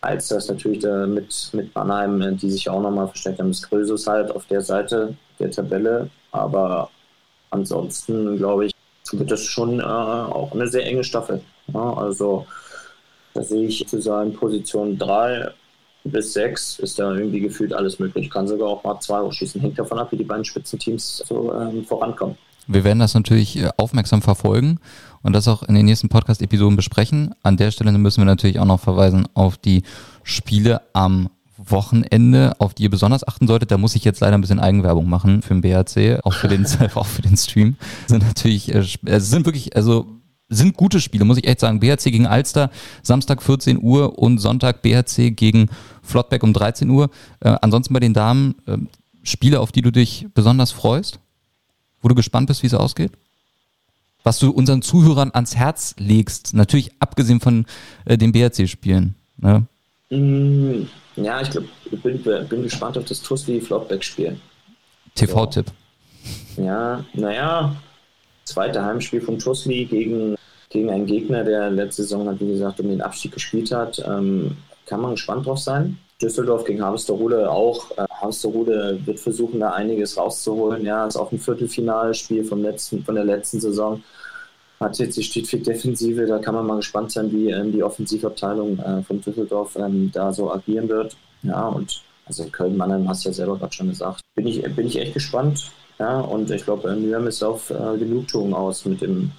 als 0.00 0.28
das 0.28 0.48
natürlich 0.48 0.80
da 0.80 1.06
mit, 1.06 1.50
mit 1.52 1.74
Mannheim, 1.74 2.22
äh, 2.22 2.32
die 2.32 2.50
sich 2.50 2.68
auch 2.68 2.80
nochmal 2.80 3.08
verstärkt 3.08 3.38
haben, 3.38 3.50
das 3.50 3.62
Krösus 3.62 4.06
halt 4.06 4.30
auf 4.30 4.46
der 4.46 4.62
Seite 4.62 5.14
der 5.38 5.50
Tabelle. 5.50 6.08
Aber 6.32 6.90
ansonsten, 7.50 8.36
glaube 8.36 8.66
ich, 8.66 8.72
wird 9.12 9.30
das 9.30 9.44
schon 9.44 9.80
äh, 9.80 9.82
auch 9.82 10.52
eine 10.52 10.68
sehr 10.68 10.86
enge 10.86 11.04
Staffel. 11.04 11.42
Ja, 11.72 11.92
also 11.94 12.46
da 13.40 13.46
sehe 13.46 13.68
ich 13.68 13.86
zu 13.88 14.02
sagen, 14.02 14.34
Position 14.34 14.98
3 14.98 15.48
bis 16.04 16.34
6 16.34 16.78
ist 16.80 16.98
da 16.98 17.14
irgendwie 17.14 17.40
gefühlt 17.40 17.72
alles 17.72 17.98
möglich. 17.98 18.28
Kann 18.28 18.46
sogar 18.46 18.68
auch 18.68 18.84
mal 18.84 19.00
zwei 19.00 19.20
hochschießen. 19.22 19.60
Hängt 19.62 19.78
davon 19.78 19.98
ab, 19.98 20.12
wie 20.12 20.18
die 20.18 20.24
beiden 20.24 20.44
Spitzenteams 20.44 21.24
so 21.26 21.52
ähm, 21.54 21.84
vorankommen. 21.86 22.36
Wir 22.66 22.84
werden 22.84 22.98
das 22.98 23.14
natürlich 23.14 23.56
äh, 23.56 23.70
aufmerksam 23.78 24.20
verfolgen 24.20 24.78
und 25.22 25.32
das 25.32 25.48
auch 25.48 25.62
in 25.62 25.74
den 25.74 25.86
nächsten 25.86 26.10
Podcast-Episoden 26.10 26.76
besprechen. 26.76 27.34
An 27.42 27.56
der 27.56 27.70
Stelle 27.70 27.92
müssen 27.92 28.20
wir 28.20 28.26
natürlich 28.26 28.58
auch 28.58 28.66
noch 28.66 28.80
verweisen 28.80 29.26
auf 29.32 29.56
die 29.56 29.84
Spiele 30.22 30.82
am 30.92 31.30
Wochenende, 31.56 32.52
auf 32.58 32.74
die 32.74 32.84
ihr 32.84 32.90
besonders 32.90 33.26
achten 33.26 33.46
solltet. 33.46 33.70
Da 33.70 33.78
muss 33.78 33.94
ich 33.94 34.04
jetzt 34.04 34.20
leider 34.20 34.36
ein 34.36 34.42
bisschen 34.42 34.60
Eigenwerbung 34.60 35.08
machen 35.08 35.40
für 35.40 35.54
den 35.54 35.62
BRC, 35.62 36.24
auch 36.24 36.34
für 36.34 36.48
den, 36.48 36.66
auch 36.94 37.06
für 37.06 37.22
den 37.22 37.38
Stream. 37.38 37.76
Sind 38.06 38.22
natürlich, 38.22 38.74
äh, 38.74 38.84
es 39.06 39.30
sind 39.30 39.46
wirklich, 39.46 39.76
also 39.76 40.19
sind 40.50 40.76
gute 40.76 41.00
Spiele, 41.00 41.24
muss 41.24 41.38
ich 41.38 41.46
echt 41.46 41.60
sagen. 41.60 41.80
BHC 41.80 42.10
gegen 42.10 42.26
Alster, 42.26 42.70
Samstag 43.02 43.42
14 43.42 43.82
Uhr 43.82 44.18
und 44.18 44.38
Sonntag 44.38 44.82
BHC 44.82 45.30
gegen 45.30 45.70
Flottbeck 46.02 46.42
um 46.42 46.52
13 46.52 46.90
Uhr. 46.90 47.08
Äh, 47.40 47.56
ansonsten 47.62 47.94
bei 47.94 48.00
den 48.00 48.12
Damen 48.12 48.56
äh, 48.66 48.76
Spiele, 49.22 49.60
auf 49.60 49.72
die 49.72 49.82
du 49.82 49.90
dich 49.90 50.26
besonders 50.34 50.72
freust? 50.72 51.20
Wo 52.02 52.08
du 52.08 52.14
gespannt 52.14 52.48
bist, 52.48 52.62
wie 52.62 52.66
es 52.66 52.74
ausgeht? 52.74 53.12
Was 54.22 54.38
du 54.38 54.50
unseren 54.50 54.82
Zuhörern 54.82 55.30
ans 55.32 55.56
Herz 55.56 55.94
legst, 55.98 56.52
natürlich 56.52 56.90
abgesehen 56.98 57.40
von 57.40 57.66
äh, 58.04 58.18
den 58.18 58.32
BHC-Spielen. 58.32 59.14
Ne? 59.38 59.66
Mm, 60.10 60.86
ja, 61.16 61.40
ich 61.40 61.50
glaube, 61.50 61.68
ich 61.90 62.02
bin, 62.02 62.22
bin, 62.22 62.62
gespannt 62.62 62.98
auf 62.98 63.04
das 63.04 63.22
Tusli-Flottbeck-Spiel. 63.22 64.38
TV-Tipp. 65.14 65.66
So. 66.56 66.62
Ja, 66.62 67.04
naja, 67.14 67.76
zweite 68.44 68.84
Heimspiel 68.84 69.20
von 69.20 69.38
Tusli 69.38 69.86
gegen 69.86 70.36
gegen 70.70 70.90
einen 70.90 71.06
Gegner, 71.06 71.44
der 71.44 71.70
letzte 71.70 72.02
Saison 72.02 72.26
hat, 72.28 72.40
wie 72.40 72.48
gesagt, 72.48 72.80
um 72.80 72.88
den 72.88 73.02
Abstieg 73.02 73.32
gespielt 73.32 73.72
hat. 73.72 74.02
Ähm, 74.06 74.56
kann 74.86 75.00
man 75.00 75.12
gespannt 75.12 75.46
drauf 75.46 75.58
sein. 75.58 75.98
Düsseldorf 76.22 76.64
gegen 76.64 76.82
Harvesterhude 76.82 77.50
auch. 77.50 77.90
Äh, 77.98 78.06
Harvesterhude 78.10 79.00
wird 79.04 79.20
versuchen, 79.20 79.60
da 79.60 79.72
einiges 79.72 80.16
rauszuholen. 80.16 80.84
Ja, 80.84 81.06
ist 81.06 81.16
auch 81.16 81.32
ein 81.32 81.38
Viertelfinalspiel 81.38 82.44
vom 82.44 82.62
letzten, 82.62 83.04
von 83.04 83.14
der 83.14 83.24
letzten 83.24 83.60
Saison. 83.60 84.02
Hat 84.78 84.98
jetzt 84.98 85.16
die 85.16 85.22
Stehtfit 85.22 85.66
Defensive, 85.66 86.26
da 86.26 86.38
kann 86.38 86.54
man 86.54 86.66
mal 86.66 86.76
gespannt 86.76 87.12
sein, 87.12 87.30
wie 87.32 87.50
ähm, 87.50 87.72
die 87.72 87.82
Offensivabteilung 87.82 88.78
äh, 88.78 89.02
von 89.02 89.20
Düsseldorf 89.20 89.76
ähm, 89.76 90.10
da 90.12 90.32
so 90.32 90.50
agieren 90.52 90.88
wird. 90.88 91.16
Ja, 91.42 91.68
und 91.68 92.02
also 92.26 92.44
Köln-Mannheim 92.44 93.08
hast 93.08 93.24
du 93.24 93.30
ja 93.30 93.32
selber 93.34 93.58
gerade 93.58 93.72
schon 93.72 93.88
gesagt. 93.88 94.20
Bin 94.36 94.46
ich, 94.46 94.62
bin 94.62 94.86
ich 94.86 94.98
echt 94.98 95.14
gespannt. 95.14 95.72
Ja, 95.98 96.20
und 96.20 96.50
ich 96.50 96.64
glaube, 96.64 96.94
Nürnberg 96.94 97.28
ist 97.28 97.42
auf 97.42 97.70
äh, 97.70 97.98
Genugtuung 97.98 98.54
aus 98.54 98.84
mit 98.84 99.02
dem 99.02 99.32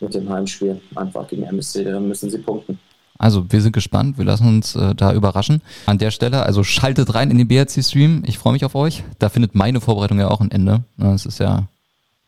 mit 0.00 0.14
dem 0.14 0.28
Heimspiel 0.28 0.80
einfach 0.94 1.28
gegen 1.28 1.42
MSC. 1.42 1.84
Müssen 2.00 2.30
sie 2.30 2.38
punkten. 2.38 2.78
Also 3.18 3.50
wir 3.50 3.62
sind 3.62 3.72
gespannt, 3.72 4.18
wir 4.18 4.24
lassen 4.24 4.46
uns 4.46 4.76
äh, 4.76 4.94
da 4.94 5.12
überraschen. 5.12 5.62
An 5.86 5.98
der 5.98 6.10
Stelle, 6.10 6.42
also 6.42 6.62
schaltet 6.62 7.14
rein 7.14 7.30
in 7.30 7.38
den 7.38 7.48
BRC-Stream. 7.48 8.22
Ich 8.26 8.38
freue 8.38 8.52
mich 8.52 8.64
auf 8.64 8.74
euch. 8.74 9.04
Da 9.18 9.28
findet 9.28 9.54
meine 9.54 9.80
Vorbereitung 9.80 10.18
ja 10.18 10.28
auch 10.28 10.40
ein 10.40 10.50
Ende. 10.50 10.84
Das 10.98 11.24
ist 11.24 11.38
ja, 11.38 11.68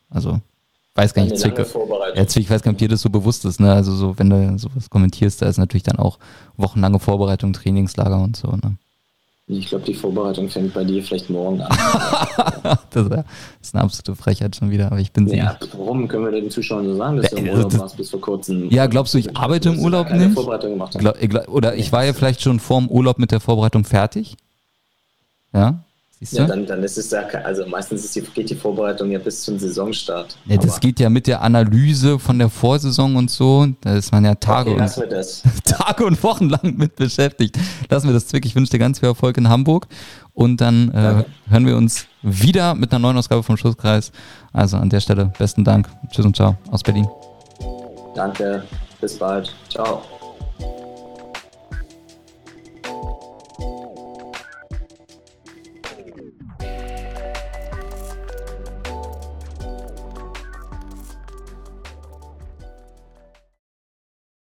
also 0.08 0.40
weiß 0.94 1.14
gar 1.14 1.24
nicht, 1.24 1.38
Zwick, 1.38 1.58
ja, 1.58 2.26
Zwick, 2.26 2.50
weiß 2.50 2.62
gar 2.62 2.72
nicht, 2.72 2.76
ob 2.76 2.78
dir 2.78 2.88
das 2.88 3.02
so 3.02 3.10
bewusst 3.10 3.44
ist. 3.44 3.60
Ne? 3.60 3.72
Also 3.72 3.94
so, 3.94 4.18
wenn 4.18 4.30
du 4.30 4.58
sowas 4.58 4.88
kommentierst, 4.90 5.42
da 5.42 5.46
ist 5.46 5.58
natürlich 5.58 5.84
dann 5.84 5.98
auch 5.98 6.18
wochenlange 6.56 6.98
Vorbereitung, 6.98 7.52
Trainingslager 7.52 8.18
und 8.18 8.36
so. 8.36 8.48
Ne? 8.48 8.76
Ich 9.50 9.66
glaube, 9.66 9.84
die 9.86 9.94
Vorbereitung 9.94 10.50
fängt 10.50 10.74
bei 10.74 10.84
dir 10.84 11.02
vielleicht 11.02 11.30
morgen 11.30 11.62
an. 11.62 11.70
das 12.90 13.06
ist 13.62 13.74
eine 13.74 13.84
absolute 13.84 14.14
Frechheit 14.14 14.54
schon 14.54 14.70
wieder, 14.70 14.88
aber 14.88 15.00
ich 15.00 15.10
bin 15.10 15.26
ja, 15.28 15.58
Warum 15.72 16.06
können 16.06 16.26
wir 16.26 16.32
den 16.32 16.50
Zuschauern 16.50 16.84
so 16.84 16.94
sagen, 16.96 17.16
dass 17.16 17.30
du 17.30 17.36
im 17.36 17.48
Urlaub 17.48 17.78
warst 17.78 17.96
bis 17.96 18.10
vor 18.10 18.20
kurzem? 18.20 18.68
Ja, 18.68 18.86
glaubst 18.86 19.14
du, 19.14 19.18
ich 19.18 19.34
arbeite 19.34 19.70
im 19.70 19.78
Urlaub 19.78 20.10
nicht? 20.10 20.34
Vorbereitung 20.34 20.72
gemacht 20.72 20.98
Glaub, 20.98 21.16
oder 21.48 21.76
ich 21.76 21.90
war 21.92 22.04
ja 22.04 22.12
vielleicht 22.12 22.42
schon 22.42 22.60
vorm 22.60 22.88
Urlaub 22.88 23.18
mit 23.18 23.32
der 23.32 23.40
Vorbereitung 23.40 23.84
fertig. 23.84 24.36
Ja? 25.54 25.82
Ja, 26.20 26.46
dann, 26.46 26.66
dann 26.66 26.82
ist 26.82 26.98
es 26.98 27.12
ja, 27.12 27.20
also 27.44 27.64
meistens 27.66 28.04
ist 28.04 28.16
die, 28.16 28.22
geht 28.22 28.50
die 28.50 28.56
Vorbereitung 28.56 29.10
ja 29.10 29.20
bis 29.20 29.42
zum 29.42 29.56
Saisonstart. 29.58 30.36
Ja, 30.46 30.56
das 30.56 30.72
Aber- 30.72 30.80
geht 30.80 30.98
ja 30.98 31.08
mit 31.10 31.28
der 31.28 31.42
Analyse 31.42 32.18
von 32.18 32.38
der 32.40 32.48
Vorsaison 32.48 33.14
und 33.14 33.30
so. 33.30 33.68
Da 33.82 33.94
ist 33.94 34.10
man 34.10 34.24
ja 34.24 34.34
Tage, 34.34 34.72
Okay, 34.72 34.82
und. 34.82 35.42
Tage 35.64 36.04
und 36.04 36.20
Wochen 36.24 36.48
lang 36.48 36.74
mit 36.76 36.96
beschäftigt. 36.96 37.56
Lassen 37.88 38.08
wir 38.08 38.14
das 38.14 38.26
Zwick. 38.26 38.44
Ich 38.46 38.56
wünsche 38.56 38.72
dir 38.72 38.78
ganz 38.80 38.98
viel 38.98 39.08
Erfolg 39.08 39.36
in 39.36 39.48
Hamburg. 39.48 39.86
Und 40.34 40.60
dann 40.60 40.90
äh, 40.92 41.24
hören 41.50 41.66
wir 41.66 41.76
uns 41.76 42.06
wieder 42.22 42.74
mit 42.74 42.90
einer 42.92 42.98
neuen 43.00 43.16
Ausgabe 43.16 43.42
vom 43.44 43.56
Schusskreis. 43.56 44.10
Also 44.52 44.76
an 44.76 44.90
der 44.90 45.00
Stelle 45.00 45.32
besten 45.38 45.62
Dank. 45.64 45.88
Tschüss 46.10 46.24
und 46.26 46.34
ciao 46.34 46.56
aus 46.70 46.82
Berlin. 46.82 47.06
Danke, 48.14 48.64
bis 49.00 49.16
bald. 49.16 49.54
Ciao. 49.68 50.02